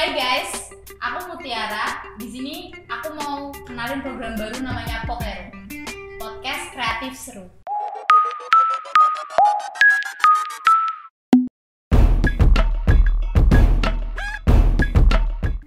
[0.00, 2.00] Hai guys, aku Mutiara.
[2.16, 5.52] Di sini aku mau kenalin program baru namanya Pokeru.
[6.16, 7.44] Podcast kreatif seru.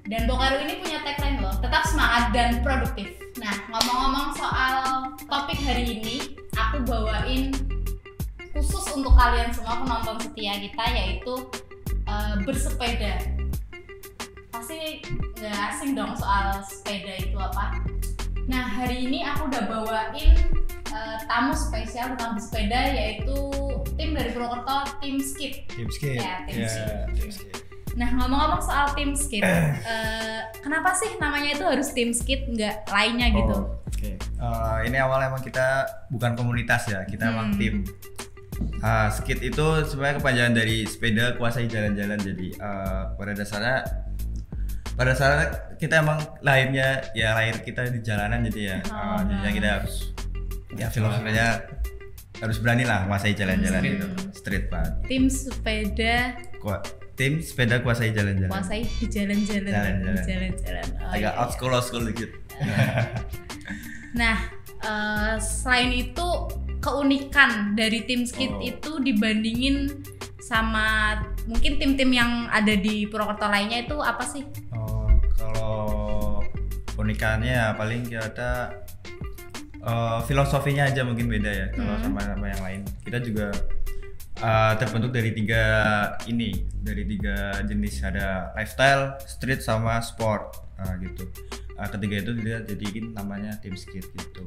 [0.10, 3.13] Dan Pokeru ini punya tagline loh, tetap semangat dan produktif.
[3.38, 4.74] Nah, ngomong-ngomong soal
[5.29, 7.54] topik hari ini, aku bawain
[8.50, 11.34] khusus untuk kalian semua penonton setia kita yaitu
[12.10, 13.33] eh, bersepeda
[14.64, 15.04] pasti
[15.44, 17.84] nggak asing dong soal sepeda itu apa.
[18.48, 20.40] Nah hari ini aku udah bawain
[20.88, 23.35] uh, tamu spesial tentang bersepeda yaitu
[23.99, 25.68] tim dari Purwokerto, tim Skip.
[25.68, 26.16] Tim skip.
[26.16, 26.63] Ya, tim
[27.12, 27.59] tim skip.
[27.99, 33.35] Nah ngomong-ngomong soal tim Skip, uh, kenapa sih namanya itu harus tim Skip nggak lainnya
[33.35, 33.68] gitu?
[33.68, 34.16] Oh, Oke.
[34.16, 37.59] Eh, ini awal emang kita bukan komunitas ya, kita emang Hmm.
[37.59, 37.76] tim.
[38.80, 42.16] Ah, skit itu sebenarnya kepanjangan dari sepeda kuasai jalan-jalan.
[42.16, 43.84] Jadi eh, pada dasarnya
[44.93, 48.77] pada dasarnya kita emang lahirnya ya lahir kita di jalanan jadi ya.
[48.87, 49.51] Oh, eh, jadinya nah.
[49.51, 49.95] kita harus
[50.73, 51.48] ya filosofinya
[52.37, 53.93] harus berani lah kuasai jalan-jalan Street.
[53.93, 54.07] gitu.
[54.34, 54.93] Street banget.
[55.05, 56.15] Tim sepeda
[56.59, 58.49] Kua- tim sepeda kuasai jalan-jalan.
[58.49, 59.71] kuasai di jalan-jalan,
[60.26, 60.87] Jalan-jalan.
[60.99, 61.46] Oh, Agak iya, iya.
[61.49, 62.29] school old school dikit.
[64.14, 64.38] Nah,
[64.80, 66.28] eh, selain itu
[66.78, 68.62] keunikan dari tim skit Oh.
[68.62, 69.90] itu dibandingin
[70.38, 74.44] sama mungkin tim-tim yang ada di Purwokerto lainnya itu apa sih?
[74.70, 74.83] Oh,
[77.04, 78.72] unikannya ya paling kita
[79.80, 82.04] eh, filosofinya aja mungkin beda ya kalau Hmm.
[82.06, 82.82] sama sama yang lain.
[83.04, 83.48] Kita juga
[84.40, 85.64] eh, terbentuk dari tiga
[86.26, 91.24] ini, dari tiga jenis ada lifestyle, street sama sport Nah, gitu.
[91.74, 94.44] Nah, ketiga itu dia jadiin namanya tim skit gitu.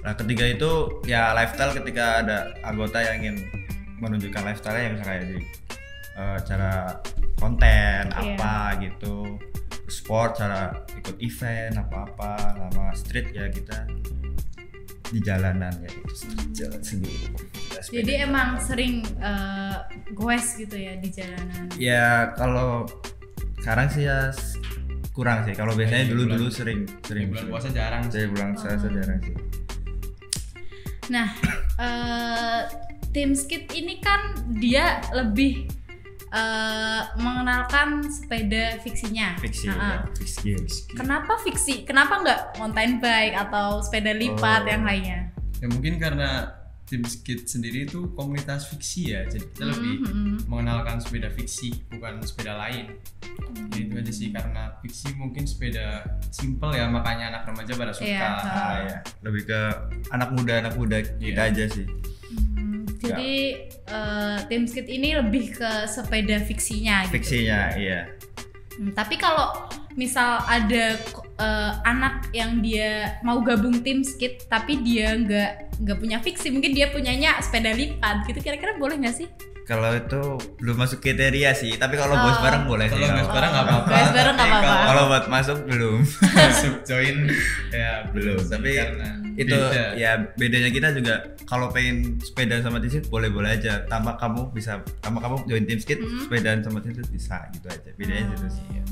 [0.00, 0.70] Nah ketiga itu
[1.04, 3.36] ya lifestyle ketika ada anggota yang ingin
[3.98, 5.38] menunjukkan lifestyle yang misalnya kayak di
[6.14, 6.72] eh, cara
[7.36, 8.38] konten Iya.
[8.38, 9.36] apa gitu
[9.88, 13.88] sport cara ikut event apa-apa sama street ya kita
[15.08, 16.12] di jalanan ya itu
[16.54, 17.26] jalan sendiri
[17.80, 18.26] Jadi jalan.
[18.26, 19.76] emang sering eh,
[20.12, 21.64] goes gitu ya di jalanan.
[21.74, 22.84] ya kalau
[23.58, 24.28] sekarang sih ya
[25.10, 28.12] kurang sih kalau biasanya Di dulu dulu sering sering Di bulan puasa jarang sih.
[28.14, 28.90] saya bulan saya Oh.
[28.90, 29.36] jarang sih
[31.08, 31.28] Nah,
[31.78, 32.60] eh,
[33.08, 34.20] tim skit ini kan
[34.54, 35.64] dia lebih
[36.30, 39.36] eh, mengenalkan sepeda fiksinya.
[39.38, 40.04] fiksi Ha-ha.
[40.04, 40.50] ya, fiksi
[40.90, 41.74] Kenapa fiksi?
[41.82, 44.68] Kenapa nggak mountain bike atau sepeda lipat Oh.
[44.68, 45.20] yang lainnya?
[45.58, 49.20] Ya mungkin karena tim skit sendiri itu komunitas fiksi ya.
[49.22, 50.36] Jadi kita lebih Mhm.
[50.46, 52.96] mengenalkan sepeda fiksi bukan sepeda lain.
[53.68, 58.08] Jadi itu aja sih karena fiksi mungkin sepeda simple ya makanya anak remaja pada suka.
[58.08, 58.40] Iya, ha.
[58.40, 58.98] Ah, ya.
[59.20, 59.60] lebih ke
[60.08, 61.52] anak muda anak muda kita Iya.
[61.52, 61.84] aja sih
[62.98, 63.36] Jadi
[63.70, 67.14] eh, tim skit ini lebih ke sepeda fiksinya gitu.
[67.22, 68.00] fiksinya iya
[68.78, 69.66] Hmm, tapi kalau
[69.98, 76.18] misal ada eh, anak yang dia mau gabung tim skit tapi dia nggak nggak punya
[76.22, 78.38] fiksi, mungkin dia punyanya sepeda lipat gitu.
[78.38, 79.28] Kira-kira boleh nggak sih?
[79.68, 80.20] Kalau itu
[80.56, 82.24] belum masuk kriteria sih tapi kalau Oh.
[82.24, 83.92] bos bareng boleh sih Kalau bos bareng nggak apa-apa.
[83.92, 84.84] bos bareng nggak Tapi apa-apa.
[84.86, 85.98] kalau buat masuk belum
[86.40, 87.16] Masuk join
[87.70, 89.84] ya Belum, tapi karena itu beda.
[89.94, 91.14] ya bedanya kita juga
[91.44, 95.62] kalau pengen sepeda sama tim skit boleh boleh aja tanpa kamu bisa tanpa kamu join
[95.62, 96.24] tim skit Mhm.
[96.24, 98.32] sepedaan sama tim skit bisa gitu aja bedanya Oh.
[98.34, 98.82] gitu sih ya.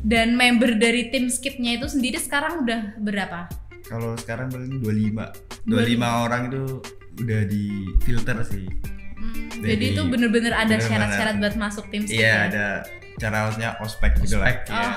[0.00, 3.50] Dan member dari tim skitnya itu sendiri sekarang udah berapa?
[3.84, 5.28] kalau sekarang paling 25
[5.66, 6.80] 25 orang itu
[7.18, 7.64] udah di
[8.00, 8.64] filter sih
[9.24, 12.36] Hmm, Jadi, jadi itu bener-bener ada syarat-syarat buat masuk tim iya ya?
[12.46, 12.66] ada
[13.16, 14.76] cara harusnya ospek gitu lah Ospek, ya.
[14.76, 14.94] Oh.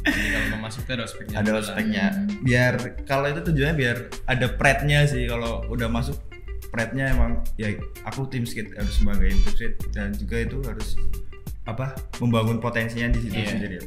[0.00, 1.36] Jadi kalau mau masuk tuh ada ospeknya.
[1.36, 2.26] ada ospeknya Hmm.
[2.40, 2.72] biar
[3.04, 6.16] kalau itu tujuannya biar ada prednya sih kalau udah masuk
[6.68, 10.96] prednya emang ya aku tim skit harus sebagain tim skit dan juga itu harus
[11.64, 13.50] apa membangun potensinya di situ Iya.
[13.50, 13.78] sendiri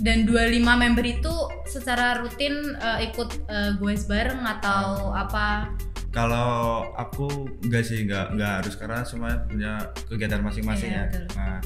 [0.00, 5.68] Dan 25 member itu secara rutin eh, ikut eh, goes bareng atau apa?
[6.10, 6.50] Kalau
[6.92, 7.26] aku
[7.62, 9.72] enggak sih enggak enggak harus karena semua punya
[10.04, 11.26] kegiatan masing-masing Iya, ya betul.
[11.34, 11.58] nah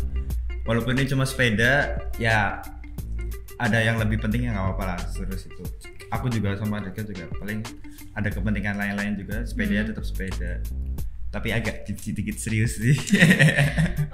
[0.63, 1.73] walaupun ini cuma sepeda
[2.15, 2.61] ya
[3.57, 5.65] ada yang lebih penting ya nggak apa-apa lah terus itu
[6.09, 7.65] aku juga sama Deka juga paling
[8.13, 9.89] ada kepentingan lain-lain juga sepeda Hmm.
[9.89, 10.53] tetap sepeda
[11.31, 12.95] tapi agak sedikit serius sih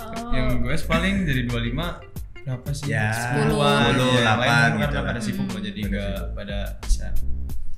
[0.01, 0.33] Oh.
[0.33, 2.01] Yang gue paling dari 25
[2.41, 2.89] berapa sih?
[2.89, 4.23] Ya, 10, 10-an, 10, ya.
[4.33, 5.67] 8 Lain gitu kan pada sibuk loh Hmm.
[5.67, 6.31] jadi Pada nggak sibuk.
[6.33, 7.07] pada bisa.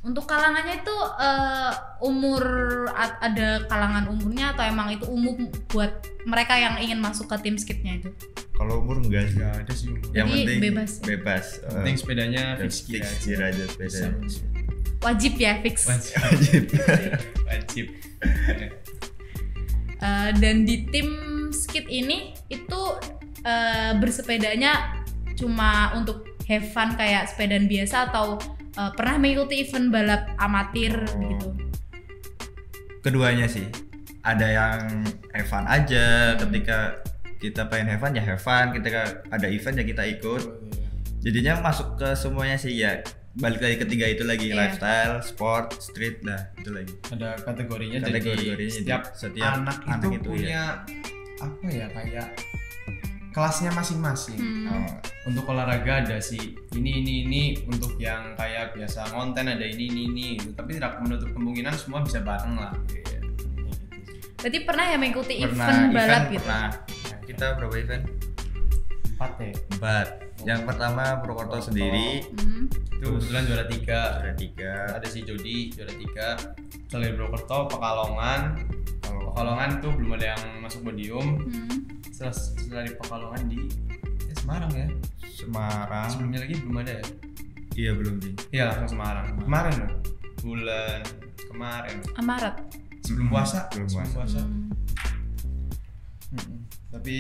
[0.03, 1.73] Untuk kalangannya itu eh,
[2.03, 2.43] umur
[2.93, 7.99] ada kalangan umurnya atau emang itu umum buat mereka yang ingin masuk ke tim skitnya
[7.99, 8.11] itu?
[8.53, 9.99] kalau umur enggak sih Nggak ada sih umur.
[10.13, 10.91] yang Jadi penting bebas.
[11.03, 13.23] bebas Yang penting sepedanya fix gear fix aja.
[13.25, 14.07] gear aja sepeda.
[15.03, 15.77] Wajib ya fix.
[15.83, 16.15] Wajib.
[16.23, 16.63] Wajib.
[17.51, 17.87] Wajib.
[20.03, 21.09] Eh, dan di tim
[21.55, 22.81] skit ini itu
[23.43, 24.99] eh, bersepedanya
[25.35, 28.35] cuma untuk have fun kayak sepedaan biasa atau
[28.73, 31.21] eh, pernah mengikuti event balap amatir Oh.
[31.23, 31.49] gitu?
[33.03, 33.67] keduanya sih
[34.23, 34.79] ada yang
[35.35, 37.03] have fun aja ketika
[37.37, 40.43] kita pengen have fun ya have fun ketika ada event ya kita ikut
[41.19, 43.03] jadinya masuk ke semuanya sih ya
[43.35, 44.55] balik lagi ketiga itu lagi Iya.
[44.55, 49.99] lifestyle sport street lah itu lagi ada kategorinya, Kategorinya jadi jadi setiap, setiap anak, anak
[49.99, 50.63] itu, itu, punya
[51.41, 52.29] apa ya kayak
[53.33, 54.37] kelasnya masing-masing.
[54.37, 54.69] Hmm.
[54.69, 54.87] Oh,
[55.33, 60.03] untuk olahraga ada sih ini ini ini untuk yang kayak biasa konten ada ini ini
[60.11, 60.53] ini gitu.
[60.53, 63.19] tapi tidak menutup kemungkinan semua bisa bareng lah Iya.
[64.43, 66.37] Berarti pernah ya mengikuti pernah event balap gitu?
[66.43, 66.67] pernah.
[67.23, 68.05] Kita berapa event?
[69.15, 69.53] Empat ya?
[69.79, 70.07] Empat.
[70.43, 72.27] Yang pertama Purwokerto sendiri.
[72.35, 72.67] Hmm.
[72.99, 74.01] itu kebetulan juara tiga.
[74.19, 74.75] Ada tiga.
[74.99, 76.29] Ada si Jody juara tiga.
[76.91, 78.59] Selain Brokerto Pekalongan
[79.33, 81.69] Pekalongan tuh belum ada yang masuk podium Hmm.
[82.07, 83.59] setelah, setelah di Pekalongan di
[84.23, 84.87] ya Semarang ya
[85.25, 87.05] Semarang sebelumnya lagi belum ada ya
[87.73, 89.93] iya belum sih iya langsung Semarang kemarin loh
[90.39, 91.01] bulan
[91.47, 92.55] kemarin Amarat.
[93.01, 94.19] sebelum Hmm, puasa sebelum sebelum puasa.
[94.19, 94.69] puasa Hmm.
[96.33, 96.59] Mm-mm.
[96.91, 97.17] tapi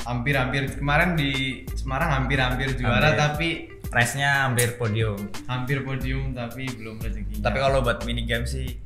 [0.00, 1.30] hampir-hampir kemarin di
[1.70, 3.18] Semarang hampir-hampir juara Hampir.
[3.18, 3.48] tapi
[3.86, 5.16] race-nya hampir podium
[5.46, 8.80] hampir podium tapi belum rezeki tapi kalau buat mini game sih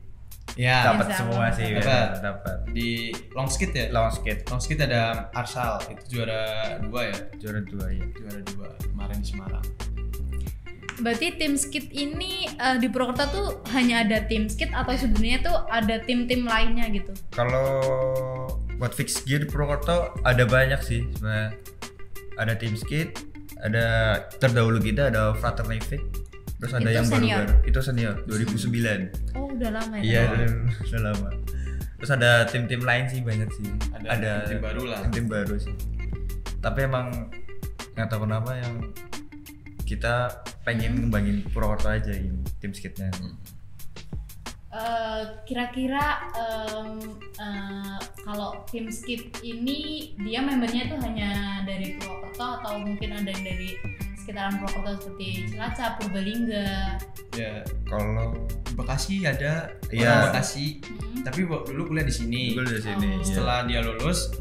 [0.55, 0.95] ya.
[0.95, 1.87] Dapat Bisa, semua sih dapat.
[1.87, 2.89] ya, dapat di
[3.35, 3.87] long skate ya?
[3.91, 6.43] Long skate long skate ada Arsal itu juara
[6.83, 7.19] dua ya?
[7.39, 9.67] Juara dua ya juara dua kemarin di Semarang.
[10.95, 15.57] Berarti tim skit ini eh, di Purwokerto tuh hanya ada tim skit atau sebenarnya tuh
[15.67, 17.11] ada tim-tim lainnya gitu?
[17.35, 17.67] kalau
[18.79, 21.51] buat fix gear di Purwokerto ada banyak sih sebenarnya.
[22.35, 23.15] Ada tim skate
[23.63, 23.87] ada
[24.43, 26.03] terdahulu kita ada Fraternity
[26.65, 27.39] terus ada Itu yang baru senior?
[27.39, 30.03] baru itu senior 2009 Oh udah lama ya?
[30.03, 30.33] iya Oh.
[30.33, 30.49] udah,
[30.83, 31.29] udah lama
[31.95, 33.69] terus ada tim-tim lain sih banyak sih
[34.03, 35.01] Ada tim baru lah.
[35.09, 35.77] tim baru sih
[36.59, 37.29] tapi emang
[37.93, 38.75] nggak tahu kenapa yang
[39.83, 40.33] kita
[40.65, 43.13] pengen ngembangin Purwokerto aja ini tim skate-nya
[44.75, 46.03] Eh, kira-kira
[46.35, 46.99] em,
[47.39, 49.79] eh, kalau tim skit ini
[50.19, 51.31] dia membernya tuh hanya
[51.63, 53.71] dari Purwokerto atau mungkin ada yang dari
[54.25, 56.97] sekitaran Purwokerto seperti Cilacap, Purbalingga.
[57.35, 58.33] ya kalau
[58.73, 60.09] Bekasi ada Iya.
[60.09, 61.23] orang Bekasi Hmm.
[61.23, 63.15] tapi dulu kuliah di sini gue dari sini Oh.
[63.15, 63.23] iya.
[63.23, 64.33] setelah dia lulus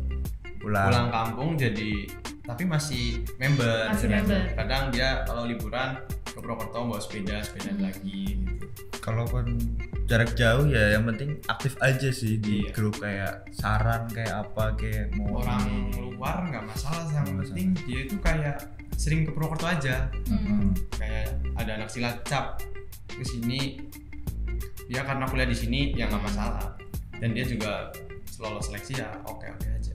[0.57, 2.07] pulang, pulang kampung jadi
[2.41, 3.05] tapi masih
[3.37, 4.41] member Masih member.
[4.53, 7.83] kadang dia kalau liburan ke Purwokerto bawa sepeda sepeda Hmm.
[7.83, 8.65] lagi gitu
[8.99, 9.59] kalaupun
[10.05, 12.71] jarak jauh ya yang penting aktif aja sih di Iya.
[12.71, 16.13] grup kayak saran kayak apa kayak mau orang ini.
[16.13, 18.57] luar nggak masalah yang penting dia itu kayak
[18.95, 20.71] sering ke Purwokerto aja Hmm.
[20.93, 22.61] kayak ada anak Cilacap
[23.09, 23.77] ke sini
[24.83, 26.75] dia karena kuliah di sini ya nggak masalah
[27.15, 27.89] dan dia juga
[28.37, 29.93] lolos seleksi ya oke oke aja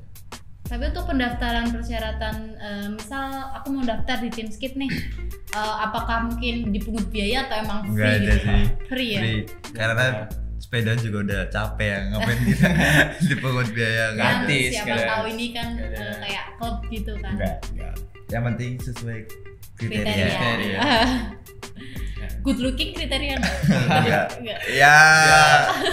[0.64, 3.24] Tapi untuk pendaftaran persyaratan, eh, misal
[3.54, 4.92] aku mau daftar di tim skit nih,
[5.50, 8.44] eh, apakah mungkin dipungut biaya atau emang free Nggak ada gitu?
[8.44, 8.64] sih.
[8.84, 9.18] Free ya?
[9.18, 9.40] Free.
[9.72, 10.06] karena
[10.58, 12.68] sepeda juga udah capek ya ngapain kita
[13.32, 17.32] dipungut biaya Gratis, siapa tahu ini kan eh, kayak klub gitu kan?
[17.32, 17.56] Nggak.
[17.72, 17.94] Nggak.
[18.28, 19.18] Yang penting sesuai
[19.74, 20.28] kriteria, Kriteria.
[20.28, 20.78] Kriteria.
[22.44, 23.36] Good looking kriteria.
[23.36, 24.26] Nggak.
[24.80, 24.96] ya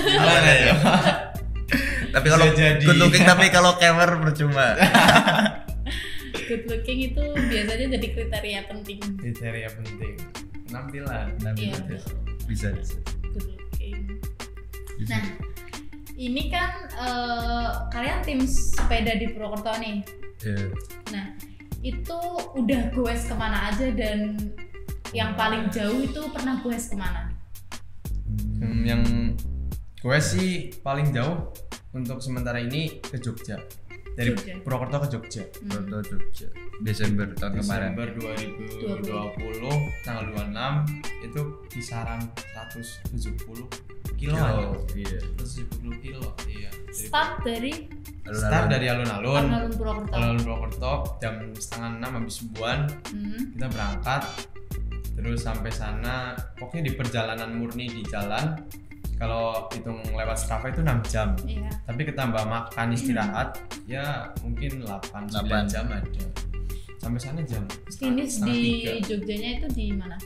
[0.02, 0.74] gimana ya
[2.16, 4.78] tapi kalau good looking tapi kalau cover percuma
[6.32, 9.00] Good looking itu biasanya jadi kriteria penting.
[9.18, 10.16] kriteria penting
[10.66, 11.76] penampilan Nah, Iya.
[12.48, 12.72] bisa.
[12.72, 14.22] bisa Good looking.
[14.96, 15.12] Bisa.
[15.12, 15.26] Nah,
[16.16, 20.06] ini kan eh, kalian tim sepeda di Purwokerto nih.
[20.40, 20.72] Iya.
[21.12, 21.26] Nah,
[21.86, 22.20] itu
[22.58, 24.34] udah goes ke mana aja dan
[25.14, 27.30] yang paling jauh itu pernah goes ke mana?
[28.58, 29.02] Hmm, yang
[30.02, 31.54] gue sih paling jauh
[31.94, 33.62] untuk sementara ini ke Jogja
[34.16, 34.54] dari Jogja.
[34.60, 35.70] Purwokerto ke Jogja Hmm.
[35.70, 36.48] Foto Jogja
[36.82, 40.88] Desember tahun kemarin Desember 2020 tanggal 26
[41.24, 42.22] itu kisaran
[42.54, 43.68] 170
[44.16, 44.36] kilo
[44.94, 45.68] iya 170
[46.00, 47.74] kilo iya dari, Start dari
[48.26, 50.14] start dari alun-alun alun-alun Purwokerto.
[50.14, 53.52] alun-alun Purwokerto jam setengah enam habis subuhan Hmm.
[53.52, 54.24] kita berangkat
[55.12, 56.16] terus sampai sana
[56.56, 58.56] pokoknya di perjalanan murni di jalan
[59.16, 61.30] kalau hitung lewat Strava itu 6 jam.
[61.48, 61.72] Iya.
[61.88, 63.56] tapi ketambah makan istirahat
[63.88, 65.64] ya mungkin 8 9 Delapan.
[65.68, 66.26] jam ada
[67.00, 67.64] sampai sana jam
[67.96, 68.92] Finish setengah di tiga.
[69.14, 70.18] Jogjanya itu di mana?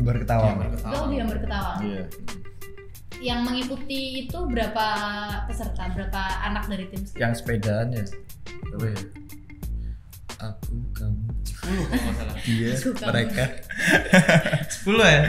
[0.00, 0.48] berketawa.
[0.48, 0.94] Yang berketawa.
[0.96, 1.72] Oh, di Amber Ketawa.
[1.84, 2.04] iya.
[3.20, 4.86] Yang mengikuti itu berapa
[5.44, 5.92] peserta?
[5.92, 7.04] Berapa anak dari tim?
[7.20, 8.04] Yang sepedaan ya?
[8.72, 9.00] Apa ya?
[10.40, 11.20] Aku kamu.
[11.44, 12.34] 10 kalau nggak salah.
[12.48, 12.72] Dia
[13.12, 13.44] mereka.
[14.72, 15.22] 10 ya?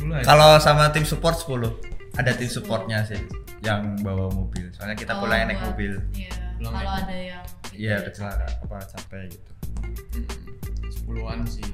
[0.00, 1.89] 10 ya kalau sama tim support 10
[2.20, 3.16] ada tim supportnya sih
[3.60, 6.32] yang bawa mobil soalnya kita Oh, pulang naik buat- mobil Iya.
[6.54, 9.52] Pulang Kalau naik ada yang iya kecelakaan apa capek gitu
[10.90, 11.64] sepuluhan sih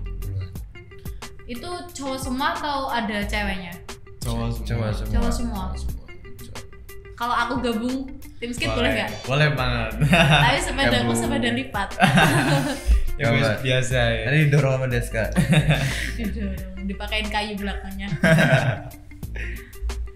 [1.46, 3.70] Itu cowok semua atau ada ceweknya?
[4.18, 5.12] cowok semua Cowok semua.
[5.12, 5.62] Cowok semua.
[5.72, 6.04] Semua.
[7.14, 7.96] Kalau aku gabung
[8.36, 9.10] tim skate boleh nggak?
[9.24, 9.90] boleh banget
[10.42, 11.88] Tapi sepeda aku sepeda lipat.
[13.22, 15.24] ya biasa ya Tadi dorong sama Deska.
[16.14, 18.08] Didorong, Dipakein kayu belakangnya.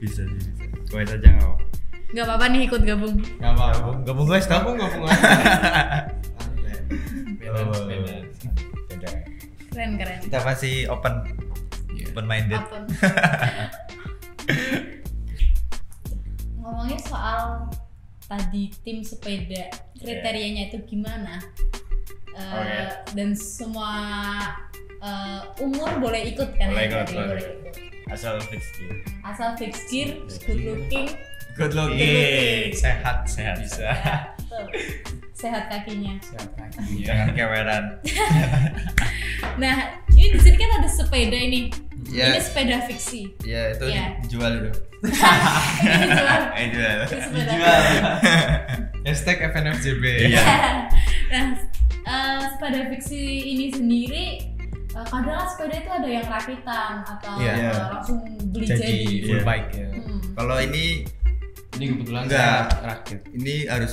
[0.00, 0.64] bisa sih, bisa.
[0.88, 1.56] Gue saja nggak mau.
[2.10, 3.14] Nggak apa-apa nih ikut gabung.
[3.38, 5.20] nggak apa Gabung, gabung guys, gabung gabung aja
[7.50, 7.74] Oh.
[9.70, 10.18] Keren keren.
[10.22, 11.14] Kita masih open,
[11.90, 12.04] Iya.
[12.10, 12.62] open minded.
[12.62, 12.78] Apa?
[16.56, 17.66] Ngomongin soal
[18.24, 19.66] tadi tim sepeda,
[19.98, 21.42] kriterianya itu gimana?
[22.32, 22.86] Eh.
[23.14, 23.90] Dan semua
[25.00, 26.70] eh, umur boleh ikut kan?
[26.70, 27.42] Boleh ikut, boleh.
[27.42, 27.89] ikut.
[28.08, 28.94] Asal fix gitu.
[29.20, 30.16] Asal fix gear,
[30.46, 31.08] good looking,
[31.54, 33.90] good looking sehat sehat bisa
[34.48, 34.66] tuh,
[35.30, 36.16] sehat kakinya.
[36.24, 37.84] sehat kakinya Jangan keweran.
[39.56, 39.76] Nah,
[40.12, 41.68] ini di sini kan ada sepeda ini.
[42.08, 42.32] Iya.
[42.32, 43.28] Ini sepeda fiksi.
[43.44, 44.16] Ya itu Iya.
[44.24, 44.70] dijual itu.
[45.84, 46.38] ini jual.
[46.54, 46.98] Eh jual.
[47.08, 47.44] Ini.
[47.50, 47.82] Jual.
[49.00, 50.44] hashtag FNFJB Iya.
[51.32, 51.44] nah,
[52.04, 53.20] eh, sepeda fiksi
[53.52, 54.24] ini sendiri
[54.90, 57.48] eh, kadang sepeda itu ada yang rakitan atau Iya.
[57.48, 57.72] eh, Iya.
[57.90, 58.18] langsung
[58.48, 58.80] beli jadi.
[58.80, 59.44] jadi full Iya.
[59.44, 60.20] bike ya Hmm.
[60.32, 60.84] Kalau ini
[61.72, 62.62] ini kebetulan Enggak.
[62.66, 63.92] saya rakit ini harus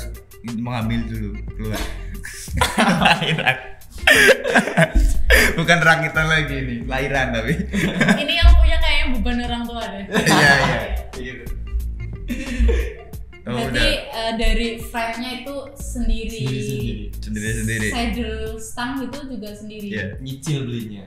[0.56, 1.82] mengambil dulu keluar.
[5.54, 7.54] Bukan rakitan lagi nih, lahiran tapi.
[8.18, 10.04] ini yang punya kayaknya beban orang tua deh.
[10.24, 10.52] Iya
[11.18, 11.34] iya.
[13.48, 16.38] Oh, Berarti udah eh, dari frame-nya itu sendiri.
[16.38, 17.88] sendiri sendiri sendiri sendiri.
[17.90, 19.88] Saddle stang itu juga sendiri.
[19.90, 20.06] Iya.
[20.20, 21.06] nyicil belinya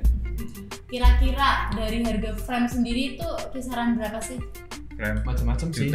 [0.87, 4.41] Kira-kira dari harga frame sendiri itu kisaran berapa sih?
[4.99, 5.89] Rem macam-macam sih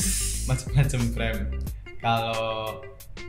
[0.48, 1.40] macam-macam frame
[1.98, 2.78] kalau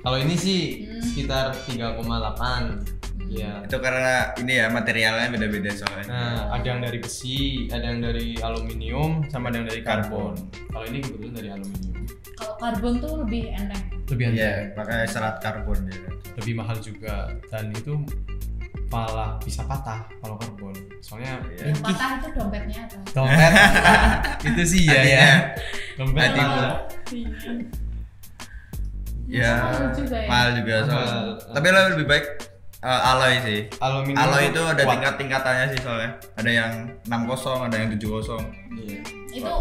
[0.02, 1.02] kalau ini sih Hmm.
[1.02, 6.06] sekitar 3,8 ya Itu karena ini ya materialnya beda-beda soalnya.
[6.06, 10.34] nah ada yang dari besi ada yang dari aluminium sama ada yang dari karbon
[10.68, 12.04] kalau ini kebetulan dari aluminium
[12.34, 13.84] Kalau karbon tuh lebih enteng.
[14.06, 16.10] lebih Iya, pakai serat karbon dia.
[16.34, 17.94] lebih mahal juga dan itu
[18.90, 21.70] malah bisa patah kalau karbon soalnya Iya.
[21.70, 23.02] Yang patah itu dompetnya atau?
[23.16, 23.52] dompet
[24.50, 25.30] itu sih ya ya
[25.96, 26.44] dompet Hadiah.
[26.44, 26.72] mahal.
[29.26, 30.28] Ya, Mahal juga ya.
[30.30, 31.10] mahal juga soalnya.
[31.10, 31.28] Mahal.
[31.56, 32.26] Tapi lo lebih baik
[32.84, 33.60] eh, alloy sih.
[33.80, 36.12] aluminium Alloy itu ada tingkat-tingkatannya sih soalnya.
[36.36, 36.72] Ada yang
[37.08, 38.44] 60, ada yang 70.
[38.76, 39.00] Iya.
[39.32, 39.54] Itu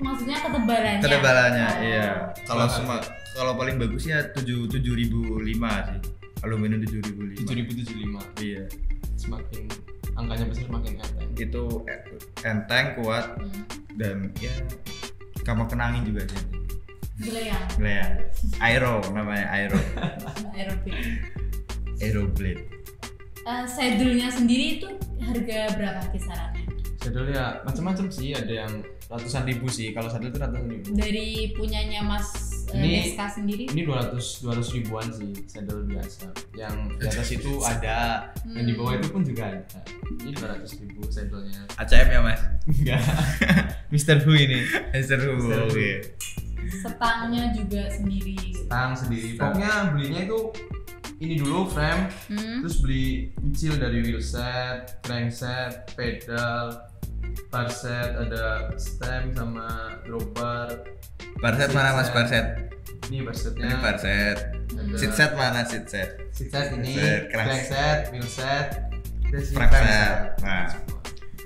[0.00, 1.00] maksudnya ketebalannya.
[1.04, 1.84] Ketebalannya, Oh.
[1.84, 2.08] iya.
[2.42, 2.96] Kalau semua
[3.30, 6.00] kalau paling bagus ya 7 7005 sih.
[6.40, 7.44] Aluminium 7005.
[7.44, 8.64] 7075 Iya.
[9.14, 9.68] semakin
[10.16, 12.04] angkanya besar semakin enteng Itu e-
[12.42, 13.60] enteng, kuat Hmm.
[13.96, 14.52] dan ya
[15.44, 16.40] kamu kenangin juga sih.
[17.20, 18.06] Gila ya, Gila ya.
[18.58, 19.76] Aero namanya Aero.
[20.56, 20.96] aerobik.
[22.00, 22.64] Aeroblade.
[23.40, 24.88] Eh, saddle-nya sendiri itu
[25.18, 26.64] harga berapa kisarannya?
[27.00, 28.72] saddle ya macam-macam sih ada yang
[29.08, 32.28] ratusan ribu sih kalau saddle itu ratusan ribu Dari punyanya Mas
[32.68, 33.64] eh, Ini- Deska sendiri?
[33.66, 38.92] ini 200 200 ribuan sih saddle biasa yang di atas itu ada yang di bawah
[38.94, 39.80] itu pun juga ada
[40.20, 42.40] ini 200 ribu saddlenya ACM ya mas?
[42.68, 43.00] enggak
[43.96, 44.60] Mister Hu ini
[45.00, 45.40] Seru.
[45.40, 45.72] Seru.
[45.72, 46.04] Oke.
[46.70, 48.36] Setangnya juga sendiri.
[48.68, 50.38] tang sendiri pokoknya belinya itu
[51.20, 52.64] ini dulu frame Hmm.
[52.64, 53.04] terus beli
[53.38, 56.80] nyicil dari wheel set, crankset, pedal,
[57.48, 60.80] bar set, ada stem sama dropper.
[61.36, 62.72] Barset mana mas Barset?
[63.06, 63.68] Ini bar setnya.
[63.68, 64.38] Ini Barset.
[64.70, 66.08] Ada Seat set mana seat set?
[66.30, 68.66] seat set ini, Set, crank- crankset, wheel set,
[69.26, 70.16] terus set.
[70.40, 70.68] Nah.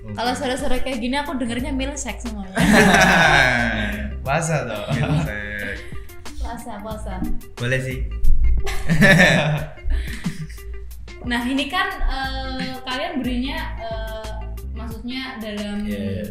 [0.04, 2.52] Kalau sore-sore kayak gini aku dengernya milsek semuanya.
[4.24, 4.84] Puasa toh.
[4.92, 5.76] Milset.
[6.38, 7.14] puasa, puasa.
[7.56, 7.98] Boleh sih.
[11.24, 14.32] Nah ini kan eh, kalian berinya eh,
[14.70, 16.24] maksudnya dalam Iya, iya.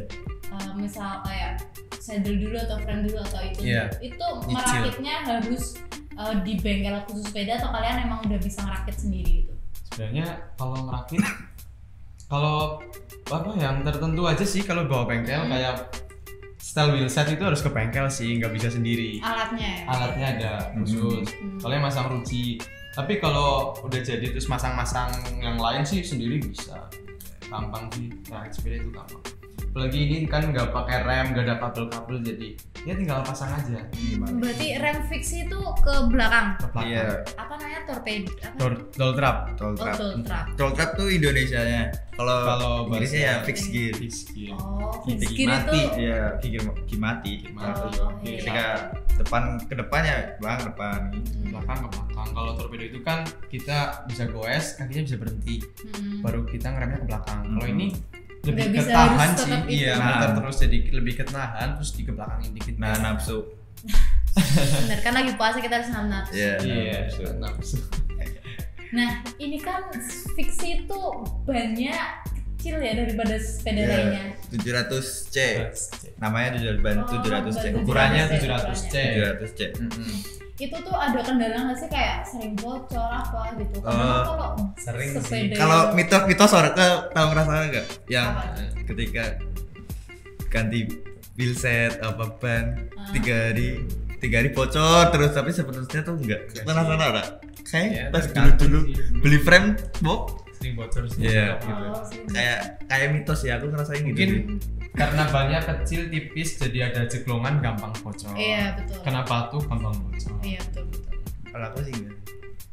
[0.54, 1.66] eh, misal kayak
[1.98, 3.90] saddle dulu atau frame dulu atau itu Iya.
[4.00, 5.82] itu merakitnya harus
[6.13, 9.54] eh, di bengkel khusus sepeda atau kalian emang udah bisa ngerakit sendiri gitu
[9.90, 11.22] Sebenarnya kalau ngerakit
[12.28, 12.78] kalau
[13.30, 15.50] apa yang tertentu aja sih kalau bawa bengkel Hmm.
[15.50, 15.90] kayak
[16.63, 19.20] style wheel set itu harus ke bengkel sih, nggak bisa sendiri.
[19.20, 21.27] alatnya ya Alatnya ada khusus.
[21.36, 21.60] Hmm.
[21.60, 22.55] Soalnya masang ruci.
[22.96, 25.12] Tapi kalau udah jadi terus masang-masang
[25.43, 26.88] yang lain sih sendiri bisa.
[27.51, 29.43] Gampang sih, rakit sepeda itu gampang.
[29.74, 32.50] Apalagi ini kan nggak pakai rem, nggak ada kabel-kabel jadi
[32.86, 33.82] ya tinggal pasang aja.
[33.89, 34.38] Gimana?
[34.38, 36.86] berarti rem fix itu ke belakang Ke belakang.
[36.86, 37.08] Iya.
[37.34, 38.53] apa namanya torpedo apa?
[38.56, 39.38] Dol, dol trap.
[39.56, 39.96] Tol Oh, trap.
[39.98, 40.46] Dol Trap.
[40.53, 41.89] Tol trap tuh Indonesianya.
[42.13, 43.98] Kalau Kalau Inggrisnya ya fix gear.
[43.98, 44.53] Fix gear.
[44.53, 45.74] Oh, fixed gear mati.
[45.74, 47.34] itu Iya, gigi gigi mati.
[47.50, 47.88] Mati.
[47.98, 48.38] Oh, iya.
[48.38, 48.65] Ketika
[49.18, 51.00] depan ke depannya, bang depan.
[51.10, 51.50] Hmm.
[51.50, 56.22] belakang ke belakang kalau torpedo itu kan kita bisa goes kakinya bisa berhenti Hmm.
[56.22, 57.74] baru kita ngeremnya ke belakang kalau Hmm.
[57.74, 57.88] ini
[58.44, 60.06] lebih Nggak bisa, ketahan harus sih iya Nah.
[60.06, 63.38] muter terus jadi lebih ketahan terus di kebelakangin dikit Nah, nafsu.
[64.84, 66.34] Bener kan lagi puasa kita harus nahan nafsu.
[66.34, 67.24] Iya, iya nafsu.
[67.40, 67.78] nafsu
[68.94, 69.90] Nah, ini kan
[70.36, 71.02] fiksi itu
[71.44, 71.98] bannya
[72.54, 74.26] kecil ya daripada sepeda Iya, lainnya.
[74.54, 75.36] 700C.
[76.22, 77.64] Namanya 700 ban Oh, 700C.
[77.64, 78.94] ban ukurannya 700C.
[78.94, 79.60] 700C 700C.
[79.82, 80.14] Mm-mm.
[80.63, 83.77] Itu tuh ada kendala nggak sih kayak sering bocor apa gitu?
[83.79, 85.20] Karena Eh, kalau sering sih.
[85.20, 87.88] sepeda Kalau yang- mitos mitos orang ke tahu ngerasain nggak?
[88.08, 88.43] Yang Apa?
[88.86, 89.24] ketika
[90.48, 90.79] ganti
[91.34, 93.10] wheelset apa ban Ah.
[93.10, 93.82] tiga hari
[94.20, 97.27] tiga hari bocor terus tapi sebenarnya tuh enggak sana enggak
[97.65, 98.79] kayak Ya, pas dulu dulu
[99.20, 101.58] beli frame bok sering bocor sih Iya.
[101.58, 101.74] gitu.
[101.89, 102.27] Oh, sering.
[102.29, 104.32] kayak kayak mitos ya aku ngerasain gitu mungkin.
[104.94, 108.34] Karena bannya kecil tipis jadi ada jeglongan gampang bocor.
[108.34, 108.98] Iya, betul.
[109.02, 110.34] kenapa tuh gampang bocor.
[110.40, 111.14] Iya, betul betul.
[111.48, 112.18] kalau aku sih enggak.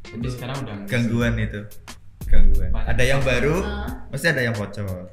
[0.03, 1.61] Tapi sekarang udah gangguan itu.
[2.23, 2.69] Gangguan.
[2.69, 2.87] Banyak.
[2.87, 3.89] ada yang baru Ah.
[4.07, 4.87] pasti ada yang bocor.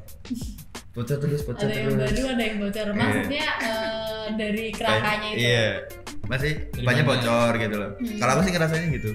[0.91, 2.11] Bocor terus bocor ada yang terus.
[2.11, 2.87] baru ada yang bocor.
[2.87, 2.97] Iya.
[2.99, 5.39] maksudnya eh, dari kerangkanya itu?
[5.39, 5.67] Iya.
[6.27, 7.23] Masih Dari banyak banyak.
[7.23, 7.91] bocor gitu loh.
[7.95, 8.19] Hmm.
[8.19, 9.11] kalau aku sih ngerasainnya gitu.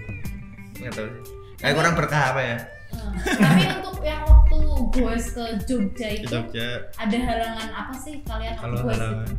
[0.79, 1.21] Nggak tahu sih.
[1.59, 2.57] Kayak kurang berkah apa ya?
[2.89, 4.52] Eh, tapi untuk yang waktu
[4.89, 9.35] goes ke Jogja ke itu Jogja ada halangan apa sih kalian kalau waktu halangan itu?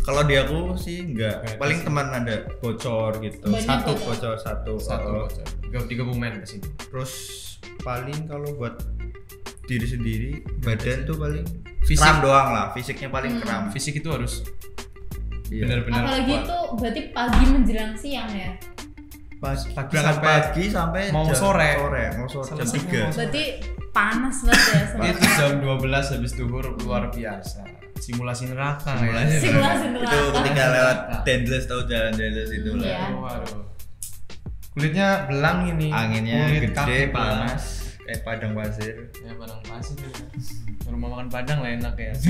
[0.00, 4.06] kalau di aku sih enggak paling teman ada bocor gitu Banyak satu bocor.
[4.06, 5.24] bocor satu satu Oh.
[5.24, 7.12] bocor tiga tiga bumen ke situ terus
[7.80, 8.80] paling kalau buat
[9.64, 11.46] diri sendiri badan tuh paling
[11.80, 12.00] Fisik.
[12.00, 13.40] kram doang lah fisiknya paling Hmm.
[13.40, 14.42] kram fisik itu harus
[15.46, 15.66] Iya.
[15.66, 16.42] benar-benar apalagi kuat.
[16.42, 18.50] itu berarti pagi menjelang siang ya
[19.36, 21.70] pas Pagi berangkat sampai- pagi sampai mau jam sore.
[21.74, 23.44] sore mau sore jam tiga mau berarti
[23.90, 27.60] panas banget ya itu jam 12 habis duhur luar biasa.
[28.00, 29.28] Simulasi neraka Simulasi.
[29.28, 30.32] ya Simulasi itu neraka.
[30.40, 32.86] ketika lewat Dendles tahu jalan Dendles itu lah.
[32.86, 33.06] Iya.
[33.12, 33.62] waduh.
[34.70, 35.88] Kulitnya belang ini.
[35.90, 37.62] Anginnya Kulit gede panas.
[38.00, 38.94] kayak padang pasir.
[39.20, 40.08] Ya padang pasir ya.
[40.88, 42.12] rumah makan padang lah enak ya.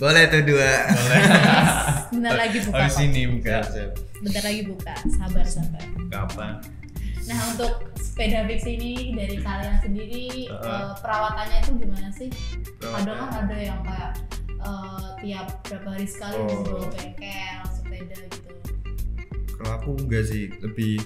[0.00, 0.64] Boleh tuh dua.
[0.64, 3.60] Yes, bentar lagi buka habis ini buka.
[4.22, 4.94] Bentar lagi buka.
[5.12, 5.82] Sabar sabar.
[6.08, 6.54] Kapan
[7.30, 12.26] nah untuk sepeda fiksi ini dari kalian sendiri eh, perawatannya itu gimana sih
[12.76, 13.06] Perawatan.
[13.06, 14.12] ada kan ada yang kayak
[14.60, 16.50] eh, tiap berapa hari sekali Oh.
[16.66, 18.50] bawa bengkel sepeda gitu
[19.54, 20.98] kalau aku enggak sih lebih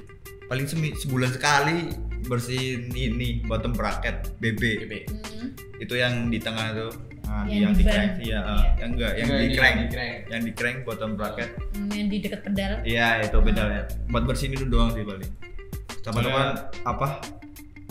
[0.44, 1.92] paling semi, sebulan sekali
[2.24, 4.62] bersihin ini bottom bracket BB
[5.04, 5.52] Hmm.
[5.76, 8.48] itu yang di tengah tuh nah, Yang yang, di crank iya ah.
[8.48, 8.64] Iya.
[8.74, 10.14] yang enggak yang Enggak, di ini crank yang di crank.
[10.24, 14.52] yang di crank bottom bracket Hmm, yang di dekat pedal iya itu pedalnya buat bersihin
[14.54, 15.28] itu doang sih paling
[16.04, 17.06] sama Soalnya- teman apa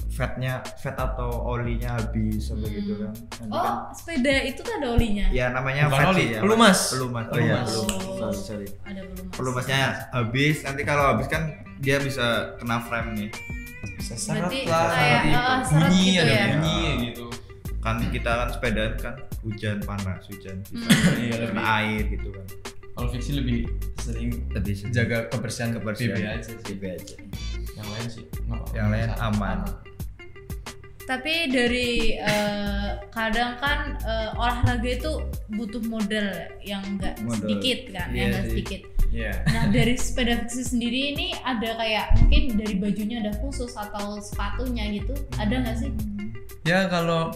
[0.08, 2.76] fatnya fat atau olinya habis apa Hmm.
[2.76, 6.26] gitu kan Nanti oh kan sepeda itu tuh ada olinya ya namanya Bukan fat oli,
[6.28, 6.80] ya pelumas.
[6.88, 7.69] pelumas oh iya Pelumas.
[7.73, 8.67] pelumas sorry, sorry.
[8.86, 9.34] ada belum Mas?
[9.34, 9.78] pelumasnya
[10.12, 11.43] habis nanti kalau habis kan
[11.80, 13.30] dia bisa kena frame nih
[13.95, 16.45] bisa seret Berarti lah kayak, nanti seret bunyi gitu ada ya?
[16.54, 16.93] bunyi Iya.
[17.04, 17.26] gitu
[17.82, 21.19] kan kita kan sepedaan kan hujan panas hujan bisa Hmm.
[21.19, 22.45] Iya, kena lebih- air gitu kan
[22.93, 23.60] kalau fiksi lebih
[23.97, 24.86] sering lebih sih.
[24.88, 27.15] jaga kebersihan kebersihan BB aja sih BB aja
[27.73, 29.57] yang lain sih nggak yang lain aman
[31.03, 35.12] tapi dari eh, kadang kan eh, olahraga itu
[35.51, 36.31] butuh modal
[36.62, 38.51] yang enggak sedikit kan Iya yang enggak sih.
[38.51, 38.81] sedikit
[39.13, 39.33] Iya.
[39.45, 44.89] nah dari sepeda fiksi sendiri ini ada kayak mungkin dari bajunya ada khusus atau sepatunya
[44.91, 45.91] gitu ada nggak sih
[46.63, 47.29] ya kalau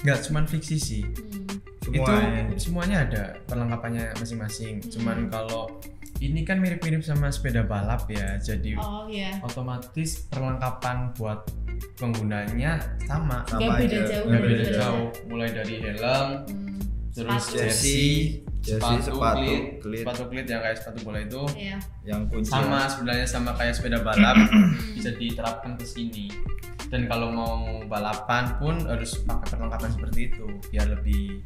[0.00, 1.04] nggak cuman fiksi sih
[1.88, 1.94] Hmm.
[1.94, 2.42] itu Semuanya.
[2.56, 4.88] semuanya ada perlengkapannya masing-masing Hmm.
[4.88, 5.68] cuman kalau
[6.18, 9.38] ini kan mirip-mirip sama sepeda balap ya jadi oh iya.
[9.46, 11.46] otomatis perlengkapan buat
[11.98, 13.46] penggunanya sama.
[13.46, 14.10] Sama beda aja.
[14.18, 14.78] jauh dari beda sepeda.
[14.82, 15.08] jauh.
[15.30, 16.78] mulai dari helm Hmm,
[17.14, 20.02] terus jersey jersey sepatu, sepatu klit, klit.
[20.02, 21.42] sepatu klit yang kayak sepatu bola itu.
[21.54, 21.78] Iya.
[22.06, 22.50] yang kunci.
[22.50, 24.36] Sama sebenarnya sama kayak sepeda balap
[24.98, 26.26] bisa diterapkan ke sini.
[26.88, 31.44] Dan kalau mau balapan pun harus pakai perlengkapan seperti itu biar lebih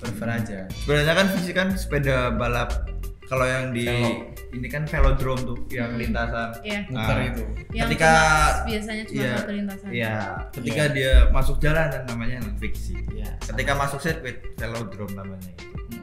[0.00, 0.60] prefer aja.
[0.72, 2.88] Sebenarnya kan fisik kan sepeda balap
[3.30, 4.34] kalau yang di Velog.
[4.50, 6.02] ini kan velodrome tuh yang Hmm.
[6.02, 6.80] lintasan Iya.
[6.84, 7.22] muter Ah.
[7.24, 9.88] itu Yang Ketika- biasanya cuma iya, satu lintasan.
[9.88, 10.14] Iya,
[10.50, 12.98] ketika dia masuk jalan dan namanya fiksi.
[13.12, 15.52] ya Ketika masuk sirkuit velodrome namanya.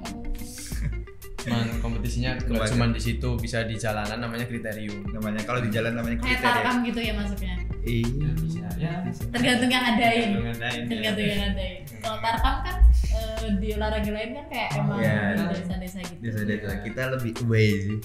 [0.07, 0.23] Oh.
[1.37, 5.91] cuman kompetisinya nggak cuma di situ bisa di jalanan namanya kriterium Namanya kalau di jalan
[5.93, 6.55] namanya Kayak kriteria.
[6.59, 7.55] tarkam gitu ya masuknya.
[7.87, 8.93] Iya, bisa ya
[9.31, 10.29] Tergantung yang adain.
[10.35, 10.85] Ngadain, ya.
[10.85, 11.79] Tergantung yang adain.
[11.97, 12.75] Kalau tarkam kan
[13.09, 15.19] eh, di olahraga lain kan kayak Oh, emang iya.
[15.33, 16.19] di desa-desa gitu.
[16.21, 17.99] Desa-desa kita lebih away sih.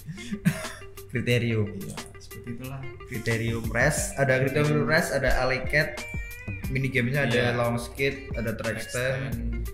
[1.10, 1.68] Kriterium.
[1.68, 6.00] Iya, seperti itulah Criterium Race, ada Criterium Race, ada Alley Cat,
[6.68, 7.52] mini gamenya ada Iya.
[7.52, 9.66] long skate, ada track stand.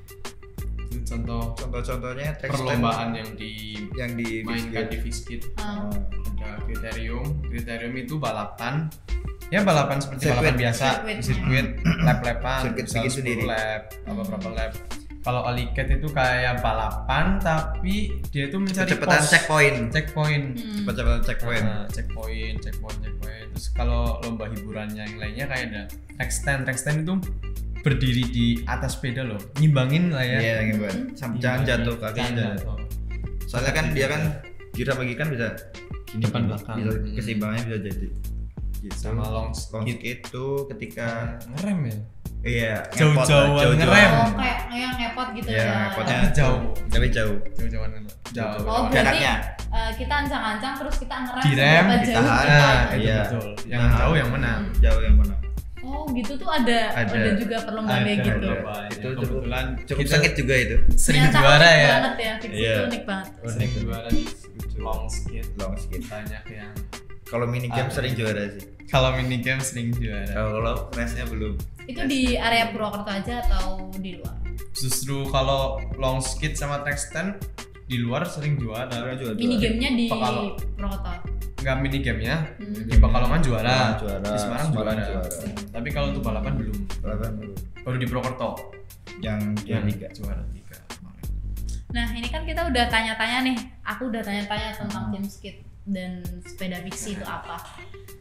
[1.05, 5.89] contoh Contoh-contohnya perlombaan yang di yang di mainkan di Fiskit Hmm.
[6.37, 8.93] ada kriterium kriterium itu balapan
[9.49, 10.39] ya balapan seperti Sirkuit.
[10.39, 11.19] balapan biasa Sirkuit.
[11.23, 11.67] sirkuit
[12.03, 13.43] lap-lapan Sirkuit misal bikin 10 sendiri.
[13.45, 14.27] lap apa Hmm.
[14.29, 14.73] berapa lap
[15.19, 17.95] kalau Alicat itu kayak balapan tapi
[18.29, 19.79] dia itu mencari Kecepatan pos checkpoint.
[19.91, 20.77] checkpoint Hmm.
[20.79, 21.65] Cepat-cepat checkpoint.
[21.67, 23.47] Nah, checkpoint, checkpoint, checkpoint.
[23.51, 25.83] Terus kalau lomba hiburannya yang lainnya kayak ada
[26.15, 27.15] track stand, track stand itu
[27.79, 30.39] berdiri di atas sepeda loh, nyimbangin lah ya.
[30.39, 31.13] Iya, ngimbang.
[31.13, 32.33] Sampai jangan jatuh jangan.
[32.57, 32.77] jatuh.
[33.45, 34.23] Soalnya kan dia kan
[34.71, 35.47] kira bagi kan bisa
[36.07, 36.77] gini Depan belakang.
[36.79, 37.13] Bisa Hmm.
[37.13, 38.07] keseimbangannya bisa jadi.
[38.79, 38.95] Gitu.
[38.95, 39.99] Sama long skate.
[39.99, 41.09] skate itu ketika
[41.51, 41.97] ngerem ya.
[42.41, 43.77] iya Jauh-jauhan jauh-jauhan.
[43.77, 44.11] ngerem.
[44.15, 45.75] Oh, kayak yang ngepot gitu Iya, ya.
[45.91, 46.61] ngepotnya Tapi jauh.
[46.87, 47.37] Tapi jauh.
[47.53, 47.91] Jauh-jauhan
[48.31, 48.61] jauh.
[48.63, 49.35] Oh, berarti Jaraknya.
[49.69, 52.47] eh, kita ancang-ancang terus kita ngerem Direm, kita jauh kita.
[52.47, 53.19] Nah, itu Iya.
[53.27, 53.49] betul.
[53.67, 53.97] Yang Nah.
[53.99, 54.61] jauh yang menang.
[54.79, 55.35] Jauh yang mana?
[55.81, 57.17] Oh, gitu tuh ada Ada.
[57.17, 58.39] ada, juga perlombaan kayak Ada gitu.
[58.45, 58.89] perlombaan.
[58.93, 60.77] Itu kebetulan Cukup kita sakit juga itu.
[60.95, 61.89] sering Ternyata juara unik ya.
[61.91, 62.71] banget ya, fix Iya.
[62.71, 63.29] itu unik banget.
[63.49, 64.23] Sering juara di
[64.79, 65.51] long skate.
[65.57, 66.05] Long skate.
[66.07, 66.73] Banyak yang
[67.29, 67.93] Kalau mini game Ah.
[67.93, 68.65] sering juara sih.
[68.87, 70.25] kalau mini game sering juara.
[70.27, 71.61] Kalau race-nya belum.
[71.85, 74.33] Itu di area Purwokerto aja atau di luar?
[74.73, 77.37] Justru kalau long skate sama track stand
[77.85, 78.89] di luar sering juara.
[78.89, 79.37] Juara juga.
[79.37, 80.05] Mini gamenya di.
[80.09, 81.13] Purwokerto.
[81.59, 82.87] Nggak mini gamenya Hmm.
[82.87, 83.77] di Pekalongan juara.
[83.99, 84.25] Juara.
[84.25, 85.21] Di Semarang, Semarang juara.
[85.21, 85.53] juara.
[85.69, 86.77] Tapi kalau untuk balapan belum.
[86.99, 87.57] Balapan belum.
[87.83, 88.51] Baru di Purwokerto
[89.19, 90.09] Yang yang tiga.
[90.15, 90.79] juara tiga.
[91.89, 93.57] Nah, ini kan kita udah tanya-tanya nih.
[93.83, 94.81] Aku udah tanya-tanya Hmm.
[94.87, 97.59] tentang game skate dan sepeda fiksi itu apa.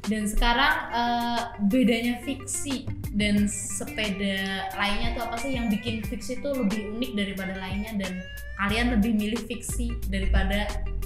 [0.07, 6.49] Dan sekarang eh, bedanya fiksi dan sepeda lainnya tuh apa sih yang bikin fiksi itu
[6.53, 8.23] lebih unik daripada lainnya dan
[8.55, 10.63] kalian lebih milih fiksi daripada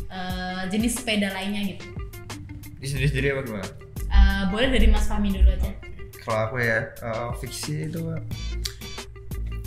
[0.09, 1.85] eh, jenis sepeda lainnya gitu.
[2.77, 3.67] Di sendiri apa gimana?
[4.11, 5.71] Eh, boleh dari Mas Fahmi dulu aja.
[6.21, 8.05] Kalau aku ya eh, fiksi itu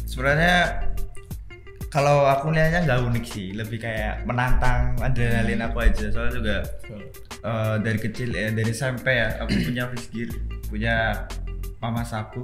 [0.07, 0.94] sebenarnya
[1.95, 6.11] kalau aku lihatnya nggak unik sih, lebih kayak menantang adrenalin aku aja.
[6.11, 6.57] Soalnya juga
[7.41, 10.31] eh, dari kecil ya dari SMP ya aku punya fish gear,
[10.67, 10.95] punya
[11.79, 12.43] mama saku,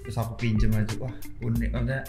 [0.00, 0.94] terus aku pinjem aja.
[0.96, 2.00] Wah unik, maksudnya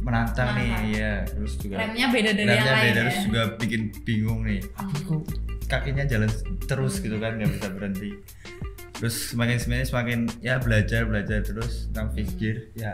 [0.00, 0.90] menantang nih Menantang.
[0.90, 1.12] ya.
[1.28, 3.02] Terus juga Remnya beda dari yang remnya lain beda ya.
[3.04, 5.22] terus juga bikin bingung nih apa Hmm.
[5.64, 6.30] kakinya jalan
[6.62, 8.10] terus gitu kan nggak bisa berhenti
[8.94, 12.16] terus semakin semakin semakin ya belajar belajar terus tentang Hmm.
[12.16, 12.92] fish gear ya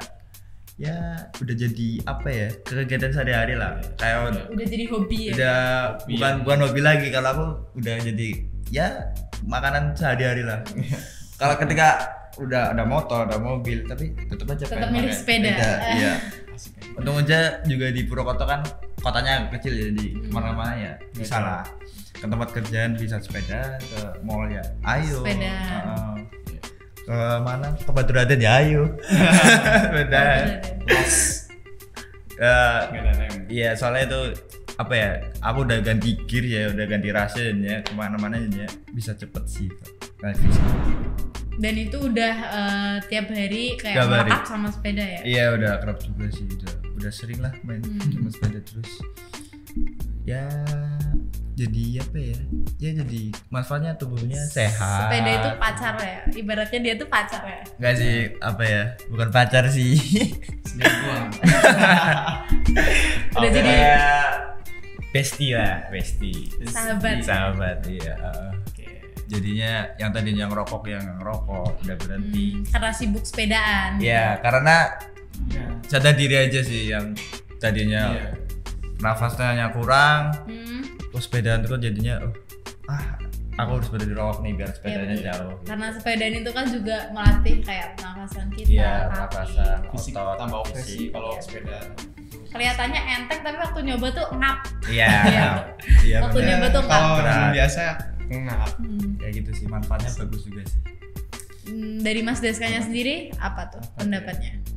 [0.80, 0.96] ya
[1.36, 5.32] udah jadi apa ya kegiatan sehari-hari lah kayak Udah jadi hobi ya.
[5.36, 5.58] udah
[5.94, 6.40] Hobi bukan ya.
[6.40, 8.28] bukan hobi lagi kalau aku udah jadi
[8.66, 8.88] ya
[9.42, 10.64] makanan sehari-hari lah
[11.36, 11.88] kalau ketika
[12.36, 15.52] udah ada motor ada mobil tapi tetap aja Tetap milih sepeda.
[15.92, 16.12] iya
[16.50, 16.96] Asik aja.
[16.96, 18.60] Untung aja juga di Purwokerto kan
[18.96, 20.22] kotanya kecil ya, jadi Hmm.
[20.22, 21.44] ke mana-mana ya bisa jauh.
[21.44, 21.62] lah
[22.14, 25.52] ke tempat kerjaan bisa sepeda ke mall ya ayo Sepeda.
[25.52, 26.12] Heeh.
[27.10, 28.86] Ke mana ke Batu Raden ya ayo.
[32.40, 33.34] Eh, Nggak ada rem.
[33.52, 34.20] iya soalnya itu
[34.74, 35.10] apa ya
[35.44, 39.44] aku udah ganti gear ya udah ganti rasa dan ya ke mana-mana ya bisa cepet
[39.44, 39.68] sih
[40.20, 40.56] Nah, bisa.
[41.56, 45.20] Dan itu udah eh, tiap hari kayak melekat sama sepeda ya.
[45.20, 48.08] iya udah kerap juga sih udah udah sering lah main Hmm.
[48.08, 48.92] sama sepeda terus
[50.24, 50.48] ya
[51.60, 52.38] jadi apa ya
[52.78, 56.18] ya jadi manfaatnya tubuhnya sehat Sepeda itu pacar ya.
[56.32, 57.60] Ibaratnya dia tuh pacar ya.
[57.76, 59.92] Enggak sih apa ya bukan pacar sih
[60.64, 61.28] Selingkuhan.
[63.30, 64.00] Udah Apa jadi- ya?
[65.10, 67.18] bestie lah bestie Sahabat.
[67.20, 68.14] sahabat iya
[68.62, 68.86] Oke.
[69.26, 73.98] jadinya yang tadinya ngerokok yang ngerokok udah berhenti Hmm, karena sibuk sepedaan.
[73.98, 74.94] ya karena
[75.48, 75.66] Ya.
[75.84, 77.10] sadar diri aja sih yang
[77.58, 78.30] tadinya Iya.
[79.00, 82.32] nafasnya kurang Hmm, terus sepedaan terus jadinya oh,
[82.86, 83.18] ah
[83.56, 85.26] aku harus berhenti rokok nih biar sepedanya bener.
[85.26, 90.60] jauh karena sepedaan itu kan juga melatih kayak pernafasan kita, iya pernapasan Fisik otot tambah
[90.76, 91.42] sih kalau Iya.
[91.42, 91.78] sepeda.
[92.50, 94.58] Kelihatannya enteng tapi waktu nyoba tuh ngap.
[94.88, 95.46] iya Iya.
[96.02, 96.48] iya Waktu bener.
[96.52, 96.94] nyoba tuh ngap.
[96.96, 97.80] Kalau orang biasa
[98.24, 98.68] enggak.
[98.76, 99.08] Hmm.
[99.16, 100.80] kayak gitu sih manfaatnya bagus juga sih
[101.60, 103.98] Hmm, Dari Mas Deskanya sendiri apa tuh Apa tuh?
[104.00, 104.52] pendapatnya?
[104.58, 104.69] Ya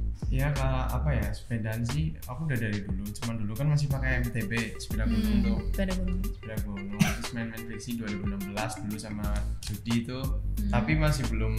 [0.52, 3.06] kalau apa ya sepedaan sih aku udah dari dulu.
[3.13, 5.58] Cuman dulu kan masih pakai MTB sepeda gunung Hmm, tuh.
[5.69, 6.19] sepeda gunung.
[6.24, 8.50] Sepeda gunung terus main-main fiksi 2016
[8.82, 9.28] dulu sama
[9.62, 10.19] Judi itu.
[10.19, 10.72] Hmm.
[10.72, 11.54] Tapi masih belum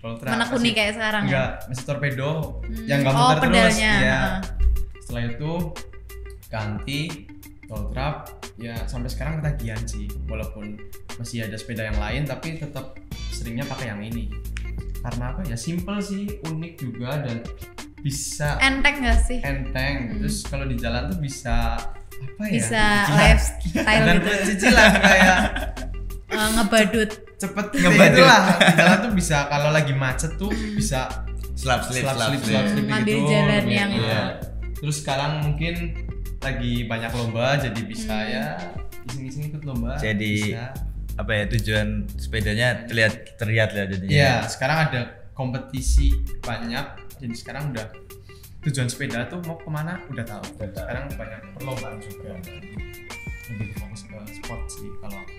[0.00, 0.28] ultra.
[0.30, 1.28] Menekuni masih- kayak sekarang ya.
[1.28, 2.30] Enggak, masih torpedo
[2.60, 2.84] Hmm.
[2.84, 3.44] yang nggak oh, muter terus.
[3.46, 3.92] pedalnya.
[3.94, 4.18] Iya.
[4.18, 4.38] heeh.
[5.00, 5.50] Setelah itu
[6.46, 7.00] ganti
[7.64, 8.14] tall trap
[8.56, 10.74] ya sampai sekarang ketagihan sih walaupun
[11.16, 12.98] masih ada sepeda yang lain tapi tetap
[13.30, 14.26] seringnya pakai yang ini
[15.00, 17.40] karena apa ya simple sih unik juga dan
[18.00, 19.38] bisa Enteng gak sih?
[19.40, 20.16] enteng Hmm.
[20.18, 21.76] terus kalau di jalan tuh bisa
[22.12, 24.30] apa ya Bisa lifestyle dan gitu.
[24.46, 25.38] cicilan kayak
[26.30, 28.14] Eh, ngebadut cepet Ngebadut.
[28.14, 31.10] itu lah di jalan tuh bisa kalau lagi macet tuh bisa
[31.52, 32.46] Slap slip slap slap slip slip.
[32.46, 34.22] slap slip ngambil gitu jalan lebih- yang- iya.
[34.72, 35.74] terus sekarang mungkin
[36.38, 38.30] lagi banyak lomba jadi bisa Hmm.
[38.30, 38.44] ya
[39.02, 40.70] iseng-iseng ikut lomba Jadi- bisa.
[41.12, 44.08] Apa ya tujuan sepedanya terlihat terlihat ya jadinya.
[44.08, 45.00] Iya, sekarang ada
[45.34, 46.86] kompetisi banyak.
[47.20, 47.86] Jadi sekarang udah
[48.64, 50.44] tujuan sepeda tuh mau ke mana udah tahu.
[50.56, 50.84] Udah tahu.
[50.88, 52.32] Sekarang banyak perlombaan juga.
[53.52, 55.34] Lebih fokus ke sport sih kalau aku.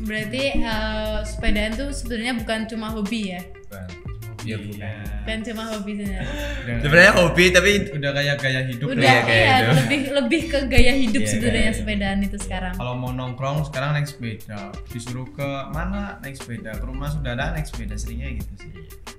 [0.00, 3.42] Berarti eh, sepedaan tuh sebenarnya bukan cuma hobi ya?
[3.46, 4.09] Bukan.
[4.40, 4.92] Iya, bukan.
[5.20, 6.80] Bukan cuma hobi sebenarnya.
[6.80, 9.72] Sebenarnya hobi tapi udah kayak gaya hidup Udah ya, kayak iya, gitu.
[9.76, 11.78] lebih lebih ke gaya hidup Iya, sebenarnya hidup.
[11.78, 12.74] sepedaan itu sekarang.
[12.74, 14.60] Kalau mau nongkrong sekarang naik sepeda.
[14.86, 16.70] Disuruh ke mana naik sepeda.
[16.72, 18.70] Ke rumah saudara naik sepeda seringnya gitu sih.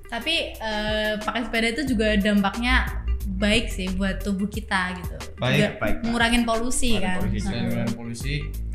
[0.07, 5.17] Tapi eh, pakai sepeda itu juga dampaknya baik sih buat tubuh kita gitu.
[5.37, 5.95] Baik, Juga baik.
[6.03, 7.17] ngurangin polusi Ngurangin kan.
[7.21, 8.33] polusi, dengan polusi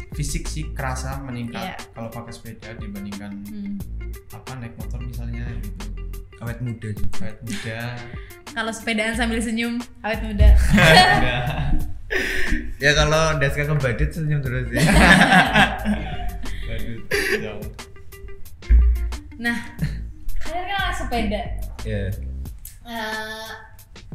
[0.09, 1.77] fisik sih kerasa meningkat Iya.
[1.93, 3.77] kalau pakai sepeda dibandingkan Hmm.
[4.33, 6.06] apa naik motor misalnya gitu.
[6.45, 7.17] Awet muda juga.
[7.23, 7.79] Awet muda.
[8.57, 10.49] Kalau sepedaan sambil senyum, awet muda.
[12.83, 14.83] Ya kalau Deska ke badut senyum terus ya.
[17.43, 17.67] Jauh.
[19.37, 19.59] Nah,
[20.41, 21.43] kalian kan sepeda.
[21.83, 22.15] Iya.
[22.87, 23.51] Eh,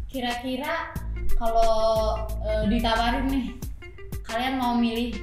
[0.08, 0.96] kira-kira
[1.36, 2.16] kalau
[2.48, 3.48] eh, ditawarin nih,
[4.24, 5.14] kalian mau milih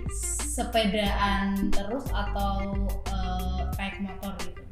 [0.53, 2.75] sepedaan terus atau
[3.09, 4.63] eh, naik motor gitu?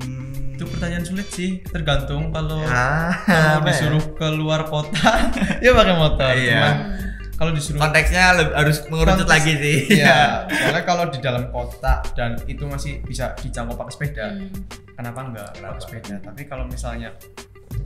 [0.00, 0.35] Hmm.
[0.76, 3.66] Pertanyaan sulit sih, tergantung kalau Ah, kalau ya?
[3.66, 5.32] disuruh keluar kota
[5.64, 6.30] ya pakai motor.
[6.30, 6.52] Iya.
[6.52, 6.76] Cuman
[7.32, 9.78] kalau disuruh konteksnya harus mengerucut Konteks- lagi sih.
[9.96, 10.20] Iya,
[10.52, 14.52] soalnya kalau di dalam kota dan itu masih bisa dijangkau pakai sepeda, Hmm.
[14.92, 15.72] kenapa enggak Kenapa?
[15.72, 16.14] pakai sepeda?
[16.22, 17.08] Tapi kalau misalnya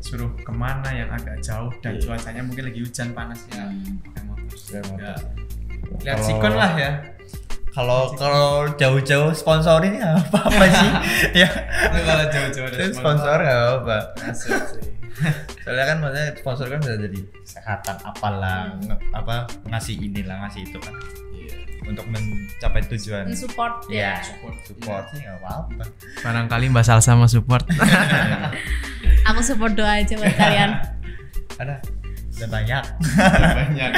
[0.01, 2.03] suruh ke mana yang agak jauh dan Iya.
[2.05, 4.03] cuacanya mungkin lagi hujan panas ya, Hmm.
[4.05, 4.51] pakai motor.
[4.51, 4.99] Pakai motor.
[5.01, 5.15] Ya.
[6.03, 6.91] Lihat sikon lah ya.
[7.71, 10.91] Kalau kalau jauh-jauh sponsorin ya apa apa sih?
[11.41, 11.49] ya.
[11.87, 13.99] Itu kalau jauh-jauh ada sponsor nggak apa.
[14.33, 14.53] Sih.
[15.63, 19.35] Soalnya kan maksudnya sponsor kan bisa jadi kesehatan apalah nge- apa
[19.67, 20.95] ngasih inilah ngasih itu kan
[21.31, 21.55] Iya.
[21.85, 23.29] untuk mencapai tujuan.
[23.31, 24.25] Support Iya, ya.
[24.25, 24.55] Support.
[24.65, 25.85] support sih nggak apa-apa.
[26.21, 27.69] Barangkali Mbak Salsa mau support.
[29.29, 30.71] Aku support doa aja buat kalian.
[31.57, 31.79] Ada
[32.41, 32.85] udah banyak.
[33.61, 33.91] Banyak.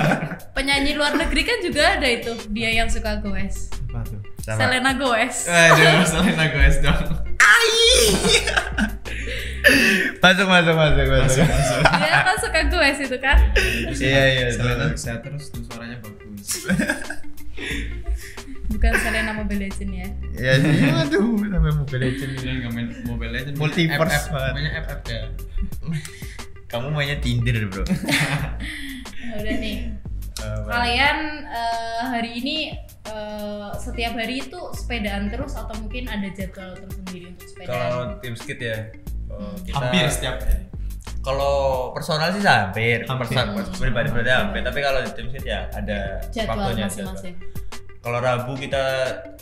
[0.56, 3.72] Penyanyi luar negeri kan juga ada itu, dia yang suka goes.
[3.88, 4.20] Apa tuh?
[4.44, 4.58] Sama.
[4.68, 5.48] Selena Gomez.
[5.48, 7.02] Aduh, Selena Gomez dong.
[10.22, 11.46] masuk masuk masuk masuk.
[11.48, 11.80] masuk.
[11.98, 13.38] Dia kan suka goes itu kan.
[13.96, 14.46] Iya iya.
[14.52, 15.00] Selena terus.
[15.00, 16.68] bisa terus tuh suaranya bagus.
[18.76, 20.08] Bukan Selena Mobile Legend ya.
[20.36, 20.76] Iya sih.
[20.92, 22.38] Aduh, sampai Mobile Legends.
[22.44, 23.56] Dia nggak main Mobile Legends.
[23.56, 24.28] Multiverse.
[24.30, 25.22] Mainnya FF ya.
[26.66, 27.86] Kamu mainnya Tinder, Bro.
[29.38, 29.94] Udah nih.
[30.66, 32.56] Kalian eh, hari ini
[33.04, 37.70] eh, setiap hari itu sepedaan terus atau mungkin ada jadwal tersendiri untuk sepedaan?
[37.70, 38.78] Kalau tim skit ya.
[39.26, 39.58] kalau Hmm.
[39.62, 40.62] kita- Hampir setiap hari.
[41.18, 41.54] Kalau
[41.90, 43.26] personal sih hampir, Hampir.
[43.26, 44.60] Persa- pribadi pribadi hampir.
[44.62, 46.86] Tapi kalau di tim skit ya ada jadwal waktunya.
[46.86, 47.34] masing-masing.
[47.98, 48.84] Kalau Rabu kita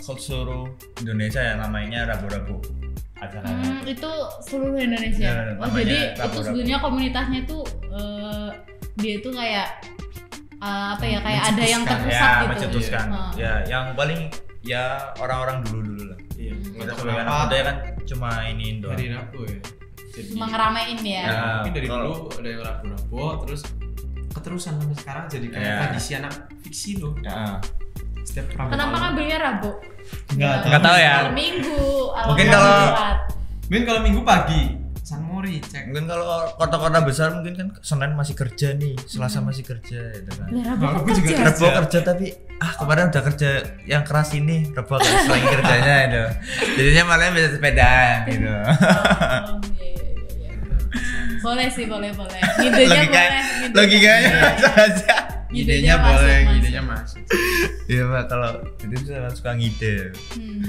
[0.00, 0.64] seluruh
[0.96, 2.64] Indonesia ya namanya Rabu-Rabu
[3.14, 3.62] acaranya.
[3.80, 4.10] Hmm, itu
[4.42, 5.30] seluruh Indonesia.
[5.30, 8.48] Ya, oh jadi itu sebenarnya komunitasnya itu eh,
[8.96, 9.68] dia itu kayak
[10.58, 12.48] eh, apa ya kayak ada yang terpusat ya, gitu.
[12.50, 13.06] mencetuskan.
[13.10, 13.24] Iya.
[13.38, 14.20] Ya, yang paling
[14.64, 14.84] ya
[15.20, 16.18] orang-orang dulu-dulu lah.
[16.34, 16.52] Iya.
[16.56, 16.74] Hmm.
[16.80, 18.92] Kita sebagai anak muda ya kan cuma ini doang.
[18.96, 19.60] Hari Rabu ya.
[20.14, 21.22] Jadi Cuma ngeramein ya.
[21.26, 21.42] Ya.
[21.58, 23.62] mungkin dari kalau- dulu ada yang Rabu-Rabu terus
[24.34, 25.76] keterusan sampai sekarang jadi kayak Ya.
[25.86, 27.14] tradisi anak fiksi loh.
[27.22, 27.58] Ya.
[28.34, 28.70] Setiap Rabu.
[28.74, 29.70] Kenapa ngambilnya Rabu?
[30.34, 31.14] Nggak Nggak tahu ya.
[31.30, 31.82] Minggu.
[32.26, 32.90] Mungkin kalau-.
[33.64, 34.62] Mungkin kalau Minggu pagi
[35.00, 35.86] San Mori cek.
[35.86, 39.46] Mungkin kalau kota-kota besar mungkin kan Senin masih kerja nih, Selasa Hmm.
[39.46, 40.48] masih kerja gitu kan.
[40.50, 41.44] Lah, Rabu Rabu kok juga kerja?
[41.46, 43.48] Rebo kerja tapi ah kemarin udah kerja
[43.84, 46.22] yang keras ini, Rebo agak selain kerjanya itu.
[46.74, 48.48] Jadinya malah bisa sepedaan gitu.
[48.50, 48.64] Oh,
[49.78, 50.52] iya, iya, iya.
[51.38, 52.40] Boleh sih, boleh, boleh.
[52.58, 53.28] Idenya Logika, boleh.
[53.62, 53.76] idenya.
[53.76, 54.32] logikanya.
[55.54, 57.22] Idenya boleh, idenya masuk.
[57.84, 60.16] Iya pak kalau itu saya suka ngide.
[60.32, 60.64] Hmm.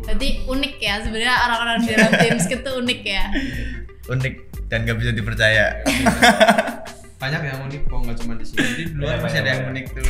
[0.00, 3.24] Berarti unik ya sebenarnya orang-orang di dalam tim skit tuh unik ya.
[4.08, 4.34] Unik
[4.72, 5.84] dan gak bisa dipercaya.
[7.20, 8.64] Banyak yang unik kok nggak cuma di sini.
[8.64, 10.04] Jadi di luar Banyak, masih ada yang unik tuh.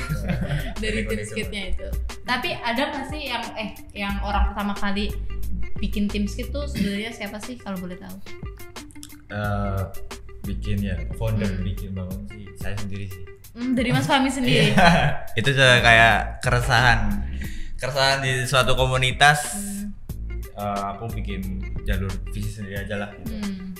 [0.78, 1.88] dari tim skitnya itu.
[2.22, 5.10] Tapi ada nggak sih yang eh yang orang pertama kali
[5.82, 8.14] bikin tim skit tuh sebenarnya siapa sih kalau boleh tahu?
[9.30, 9.82] Eh,
[10.46, 11.66] bikin ya founder Hmm.
[11.66, 13.22] bikin bangun sih saya sendiri sih.
[13.50, 14.70] Hmm, dari Mas Fahmi sendiri.
[14.70, 14.90] Iya.
[15.40, 17.00] itu juga kayak keresahan
[17.74, 19.90] keresahan di suatu komunitas Hmm.
[20.54, 21.40] eh, aku bikin
[21.82, 23.32] jalur visi sendiri aja lah gitu.
[23.34, 23.72] Hmm.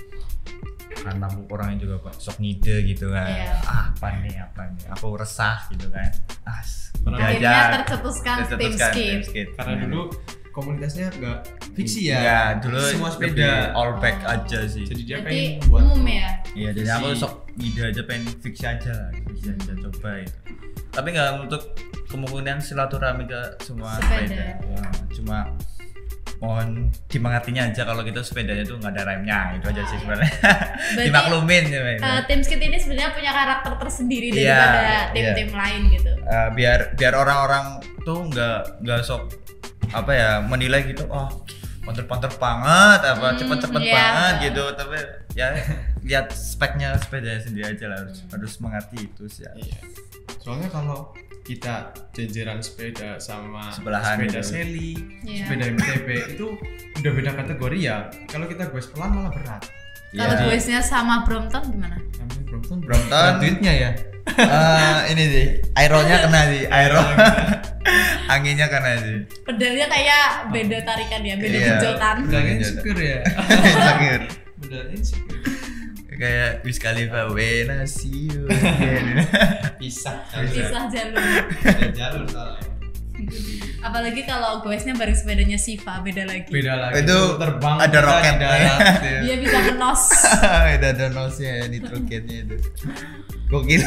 [0.92, 3.56] karena aku orangnya juga pak sok ngide gitu kan Iya.
[3.62, 6.08] ah apa nih apa nih aku resah gitu kan
[6.44, 6.60] ah
[7.00, 7.80] Akhirnya aja.
[7.80, 9.48] tercetuskan Tercetuskan tim skit.
[9.56, 10.12] Karena dulu
[10.50, 11.38] komunitasnya nggak
[11.72, 14.82] fiksi ya Enggak, dulu semua sepeda all back aja sih.
[14.82, 16.28] jadi dia pengen buat umum ya.
[16.50, 20.38] Iya, jadi aku sok ide aja pengen fiksi aja lah, fiksi aja coba itu.
[20.90, 21.62] Tapi nggak untuk
[22.10, 24.26] kemungkinan silaturahmi ke semua Sepeda.
[24.26, 24.46] sepeda.
[24.66, 24.84] Ya,
[25.14, 25.38] cuma
[26.40, 30.32] mohon dimengatinya aja kalau gitu sepedanya tuh nggak ada remnya itu aja sih sebenarnya.
[30.96, 31.80] Berarti Dimaklumin ya.
[32.00, 35.00] Eh, tim skit ini sebenarnya punya karakter tersendiri Iya, daripada iya.
[35.12, 36.12] tim-tim lain gitu.
[36.16, 37.64] Eh, biar biar orang-orang
[38.02, 39.22] tuh nggak nggak sok
[39.90, 41.28] apa ya menilai gitu oh
[41.80, 43.94] ponter-ponter banget apa Hmm, cepet-cepet iya.
[43.94, 44.96] banget gitu tapi
[45.32, 45.48] ya
[46.00, 48.30] lihat speknya sepedanya sendiri aja lah harus Hmm.
[48.32, 49.52] harus mengerti itu sih ya.
[49.56, 49.78] Iya.
[50.38, 54.46] Soalnya kalau kita jajaran sepeda sama Sebelahan sepeda gitu.
[54.46, 54.90] Sally,
[55.24, 55.44] Iya.
[55.44, 56.46] sepeda MTB itu
[56.96, 57.96] udah beda kategori ya.
[58.28, 59.62] Kalau kita gue pelan malah berat.
[60.10, 60.42] Kalau Iya.
[60.44, 61.96] voice-nya sama Brompton gimana?
[62.44, 62.78] Brompton.
[62.80, 63.32] Brompton.
[63.38, 63.90] Duitnya ya.
[64.30, 67.02] Eh, ini sih aeronya kena sih aero
[68.30, 71.66] anginnya kena sih Pedalnya kayak beda tarikan ya, beda Iya.
[71.74, 72.16] genjotan.
[72.24, 72.60] Bilangnya Iya.
[72.60, 73.18] insecure ya.
[73.86, 74.20] Sakit.
[74.60, 75.40] Beneran insecure.
[76.14, 78.44] kayak Wiz Khalifa when I see you
[79.80, 80.20] Pisah.
[80.28, 81.48] Pisah jalur.
[81.58, 82.60] Beda jalur soalnya.
[83.80, 86.48] Apalagi kalau goesnya bareng sepedanya Siva, beda lagi.
[86.48, 87.00] Beda lagi.
[87.00, 88.48] Itu terbang ada roketnya.
[88.48, 88.80] darat.
[89.24, 90.02] Dia bisa ngenos.
[90.76, 92.56] ada ada nosnya ya nitrogennya itu
[93.46, 93.82] gokil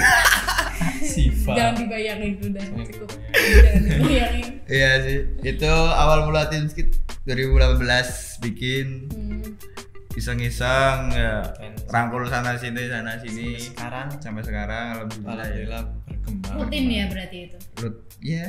[1.13, 1.53] Siva.
[1.53, 3.09] Jangan dibayangin udah Jangan cukup.
[3.33, 4.45] Jangan dibayangin.
[4.65, 6.91] iya sih itu awal mula tim skit
[7.23, 7.79] 2018
[8.41, 9.43] bikin Hmm.
[10.13, 11.41] iseng-iseng ya
[11.87, 15.83] rangkul sana sini sana sini sekarang sampai sekarang alhamdulillah ya alhamdulillah
[16.23, 16.55] berkembang.
[16.55, 17.57] Rutin ya berarti itu.
[17.83, 18.45] Rut, ya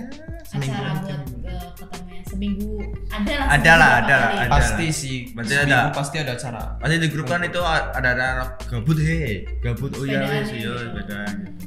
[0.46, 2.70] seminggu Acara buat uh, ketemunya seminggu
[3.10, 3.46] ada lah.
[3.50, 4.52] Ada lah, seminggu ada lah, ada.
[4.54, 5.16] Pasti sih.
[5.34, 5.80] Seminggu ada.
[5.90, 6.62] Pasti ada acara.
[6.78, 10.50] Pasti di grup kan itu ada ada anak gabut he gabut oh ya Sepedaan wes
[10.50, 10.78] ya, yo gitu.
[10.86, 11.66] sepedaan gitu.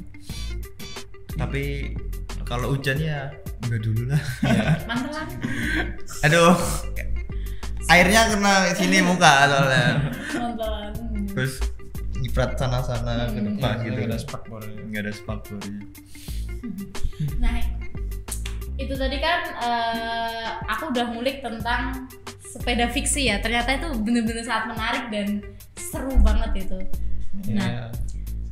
[1.38, 1.62] Tapi
[2.48, 3.28] kalau hujan ya
[3.68, 4.22] enggak dulu lah.
[4.88, 5.28] Mantelan.
[6.24, 6.56] Aduh.
[7.88, 10.12] Airnya kena sini muka soalnya.
[10.32, 10.92] Mantelan.
[11.36, 11.60] Terus
[12.28, 13.56] nyiprat sana-sana ke Hmm.
[13.56, 13.96] depan Iya, gitu.
[13.96, 14.76] nggak ada spakbornya.
[14.84, 15.80] Enggak ada spakbornya.
[17.42, 17.54] Nah,
[18.76, 22.06] itu tadi kan eh, aku udah ngulik tentang
[22.44, 23.38] sepeda fiksi ya.
[23.38, 25.28] Ternyata itu bener-bener sangat menarik dan
[25.74, 26.78] seru banget itu.
[27.50, 27.90] Nah,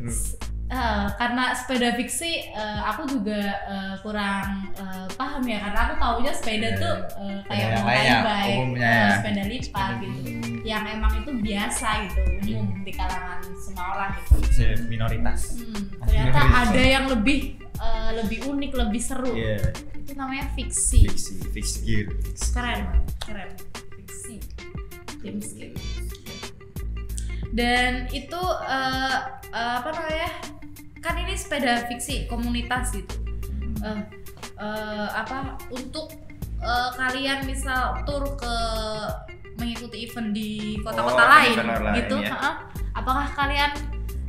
[0.01, 0.09] Iya.
[0.09, 0.46] Seru.
[0.67, 6.33] Eh, karena sepeda fiksi eh, aku juga eh, kurang eh, paham ya karena aku taunya
[6.35, 6.83] sepeda Iya.
[6.83, 9.07] tuh eh, kayak yang mountain bike, umumnya ya.
[9.15, 14.67] sepeda lipat Sepeda gitu, yang emang itu biasa gitu, umum di kalangan semua orang gitu.
[14.87, 15.41] minoritas.
[15.55, 16.67] Hmm, ternyata Minoritas.
[16.67, 17.39] ada yang lebih
[17.79, 19.33] eh, lebih unik, lebih seru.
[19.33, 19.71] Iya.
[19.95, 21.07] Itu namanya fiksi.
[21.07, 22.11] Fiksi, fix gear.
[22.51, 22.81] Keren,
[23.23, 23.51] keren.
[24.03, 24.35] Fiksi.
[25.23, 25.75] James Gill.
[27.57, 29.17] Dan itu eh,
[29.49, 30.31] eh, apa namanya?
[31.01, 33.17] Kan ini sepeda fiksi komunitas gitu.
[33.81, 34.01] Eh,
[34.61, 36.13] eh, apa untuk
[36.61, 38.55] eh, kalian misal tur ke
[39.57, 42.61] mengikuti event di kota-kota Oh, lain lain, gitu, ya.
[42.93, 43.73] apakah kalian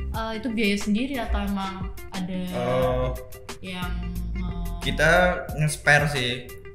[0.08, 1.84] eh, itu biaya sendiri atau emang
[2.16, 3.12] ada Oh,
[3.60, 3.92] yang
[4.40, 6.30] eh, kita nge-spare sih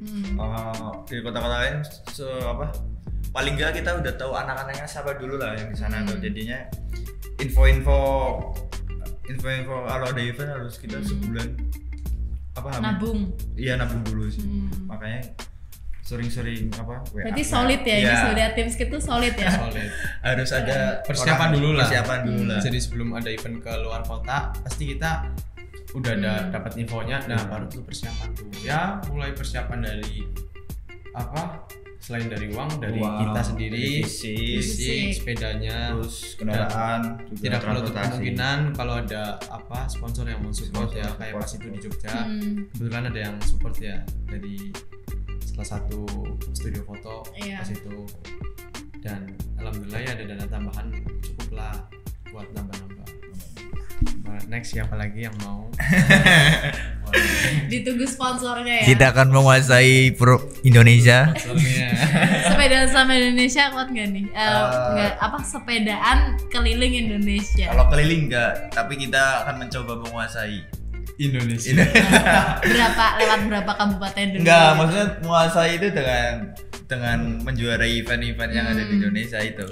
[0.06, 1.76] hmm, uh, di kota-kota lain
[2.14, 2.70] so, apa
[3.34, 6.08] paling enggak kita udah tahu anak-anaknya siapa dulu lah yang di sana Hmm.
[6.08, 6.60] tuh jadinya
[7.40, 8.00] info-info
[9.26, 11.08] info-info kalau ada event harus kita Hmm.
[11.08, 11.48] sebulan
[12.54, 14.70] apa nabung iya nabung dulu sih Hmm.
[14.86, 15.34] makanya
[16.04, 19.50] sering-sering apa WA Berarti solid ya, ini Iya, sudah tim tuh solid ya.
[19.50, 19.90] Solid.
[20.22, 21.80] harus ada Persiapan orang- dulu lah.
[21.82, 22.50] persiapan dulu Hmm.
[22.52, 25.32] lah Jadi sebelum ada event ke luar kota, pasti kita
[25.96, 26.52] udah ada Hmm.
[26.52, 27.24] dapat infonya.
[27.24, 27.50] Nah, Hmm.
[27.50, 28.46] baru tuh persiapan tuh.
[28.60, 30.28] Ya, mulai persiapan dari
[31.14, 31.64] apa?
[32.04, 35.96] Selain dari uang, dari Uang, kita sendiri, fisik, fisik, sepedanya.
[35.96, 41.32] terus kendaraan juga Tidak menutup kemungkinan kalau ada apa sponsor yang mensupport Sponsor, ya kayak
[41.32, 41.84] support, pas itu di support.
[41.96, 42.16] Jogja.
[42.20, 44.56] Hmm, Kebetulan ada yang support ya dari
[45.48, 46.00] salah satu
[46.52, 47.62] studio foto Iya.
[47.62, 47.96] pas itu
[49.00, 49.22] dan
[49.56, 50.88] alhamdulillah ya ada dana tambahan
[51.22, 51.76] cukup lah
[52.30, 52.93] buat nambah-nambah
[54.54, 55.66] next siapa lagi yang mau
[57.70, 58.86] ditunggu sponsornya ya.
[58.88, 61.30] kita akan menguasai pro Indonesia.
[62.46, 64.26] Sepeda sama Indonesia kuat nggak nih?
[64.28, 64.62] Eh,
[64.94, 66.18] nggak apa sepedaan
[66.50, 67.70] keliling Indonesia.
[67.70, 70.62] kalau keliling enggak tapi kita akan mencoba menguasai
[71.16, 71.78] Indonesia
[72.64, 74.42] berapa lewat berapa kabupaten dulu?
[74.42, 76.32] Enggak, maksudnya menguasai itu dengan
[76.84, 78.98] dengan menjuarai event-event yang ada di Hmm.
[79.00, 79.68] Indonesia itu.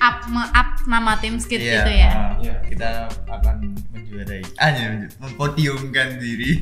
[0.00, 2.10] Up me- up nama tim skit Iya, gitu ya.
[2.10, 2.56] ah, Iya.
[2.64, 2.88] Kita
[3.24, 3.56] akan
[3.90, 6.52] menjuarai, hanya menju- mempodiumkan diri.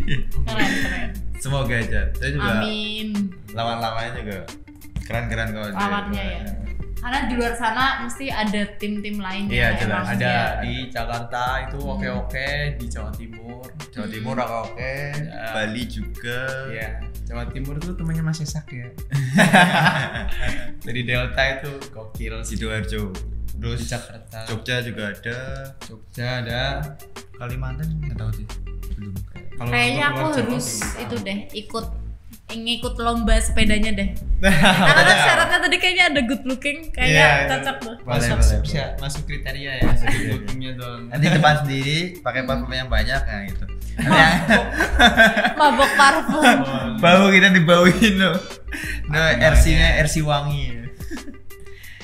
[0.43, 1.11] Keren keren.
[1.37, 2.03] Semoga aja.
[2.13, 3.09] Saya juga Amin.
[3.51, 4.37] lawan-lawannya juga
[5.03, 5.73] keren-keren kok.
[5.73, 6.43] Lawannya ya.
[6.97, 10.07] Karena di luar sana mesti ada tim-tim lain Iya, yang jelas.
[10.09, 11.99] ada di Jakarta itu Hmm.
[11.99, 15.51] oke-oke di Jawa Timur Jawa Timur oke, Ya.
[15.51, 16.47] Bali juga.
[16.71, 17.03] ya
[17.33, 18.93] Jawa Timur tuh temannya Mas Esak ya.
[20.85, 22.45] Dari Delta itu gokil.
[22.45, 23.09] Sidoarjo
[23.57, 24.45] terus Di Jakarta.
[24.45, 25.39] Jogja juga ada
[25.81, 26.63] Jogja ada.
[27.33, 28.45] Kalimantan nggak tahu sih
[28.93, 29.17] belum
[29.57, 31.87] Kalau Kayaknya aku Jawa harus belum itu deh ikut
[32.53, 34.09] ngikut lomba sepedanya deh.
[34.45, 37.49] Karena kan syaratnya tadi kayaknya ada good looking, kayaknya Iya, iya.
[37.49, 37.97] cocok tuh.
[38.05, 39.01] Boleh, Masuk, boleh, bisa boleh.
[39.01, 39.85] masuk kriteria ya.
[39.89, 40.33] Masuk kriteria.
[40.37, 41.01] Bookingnya dong.
[41.09, 43.65] nanti depan sendiri pakai parfum yang banyak nah gitu
[45.55, 46.59] Mabok parfum.
[46.97, 48.37] bau kita dibauin loh
[49.05, 49.19] Aku
[49.51, 49.89] RC nya.
[50.01, 50.81] RC wangi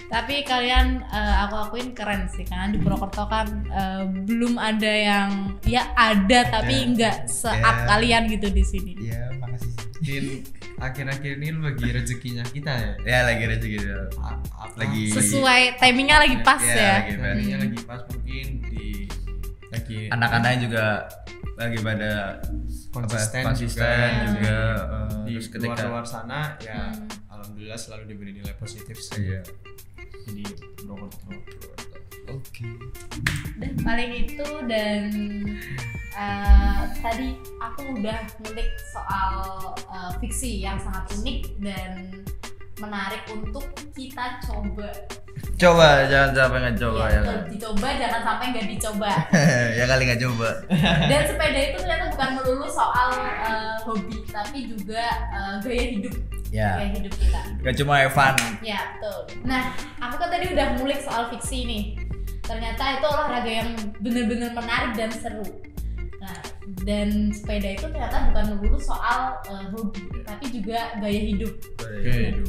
[0.07, 5.29] Tapi kalian eh, aku akuin keren sih karena di Purwokerto kan eh, belum ada yang
[5.63, 6.89] ya ada tapi Ada.
[6.91, 7.85] nggak se-up Ya.
[7.87, 8.93] kalian gitu di sini.
[8.99, 9.69] iya makasih
[9.99, 10.25] Mungkin
[10.79, 12.93] akhir-akhir ini lu bagi rezekinya kita ya.
[13.03, 14.75] ya lagi rezeki gitu A- apa?
[14.79, 17.03] Lagi- Sesuai timingnya lagi pas ya.
[17.03, 17.29] lagi pas.
[17.35, 18.89] Timingnya lagi pas mungkin di
[19.69, 20.85] lagi anak-anak juga
[21.59, 22.39] lagi pada
[22.95, 27.11] konsisten, apa, konsisten juga, juga, eh, di terus ketika luar-luar sana ya Hmm.
[27.35, 29.35] alhamdulillah selalu diberi nilai positif sih.
[29.35, 29.43] Iya.
[30.31, 30.45] Jadi
[30.79, 31.35] Purwokerto
[32.31, 32.67] oke.
[33.59, 35.11] Dan paling itu dan
[36.15, 39.35] eh, tadi aku udah ngulik soal
[39.91, 41.91] eh, fiksi yang sangat unik dan
[42.79, 44.89] menarik untuk kita coba.
[45.55, 49.11] coba jangan sampai nggak coba ya, ya dicoba jangan sampai nggak dicoba.
[49.79, 50.49] ya kali nggak coba
[51.11, 56.15] Dan sepeda itu ternyata bukan melulu soal eh, hobi, tapi juga eh, gaya hidup,
[56.51, 57.43] ya gaya hidup kita.
[57.63, 59.19] nggak cuma Evan Ya, betul.
[59.47, 59.63] Nah,
[59.99, 61.85] aku kan tadi udah ngulik soal fiksi nih.
[62.43, 63.71] Ternyata itu olahraga yang
[64.01, 65.45] bener-bener menarik dan seru.
[66.29, 66.37] Nah,
[66.85, 71.53] dan sepeda itu ternyata bukan melulu soal eh, hobi, tapi juga gaya hidup.
[71.79, 72.49] oke hidup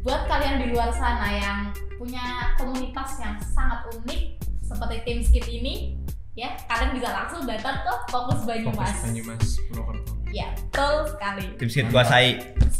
[0.00, 1.58] Buat kalian di luar sana yang
[1.94, 2.20] punya
[2.54, 5.96] komunitas yang sangat unik seperti tim skit ini,
[6.34, 8.92] ya kalian bisa langsung datang ke Fokus Banyumas.
[8.92, 11.46] fokus Banyumas Purwokerto Ya, betul sekali.
[11.56, 12.28] tim skit kuasai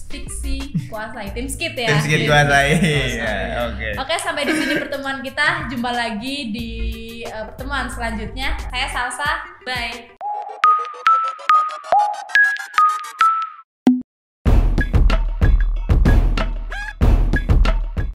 [0.04, 1.88] Fiksi kuasai tim skit ya.
[1.88, 2.28] tim skit Iya.
[2.28, 3.16] kuasai Kuasai.
[3.16, 3.32] Ya,
[3.64, 5.46] oke Oke, sampai di sini pertemuan kita.
[5.66, 6.70] Jumpa lagi di
[7.22, 8.52] eh, pertemuan selanjutnya.
[8.68, 9.30] Saya Salsa.
[9.62, 10.13] Bye.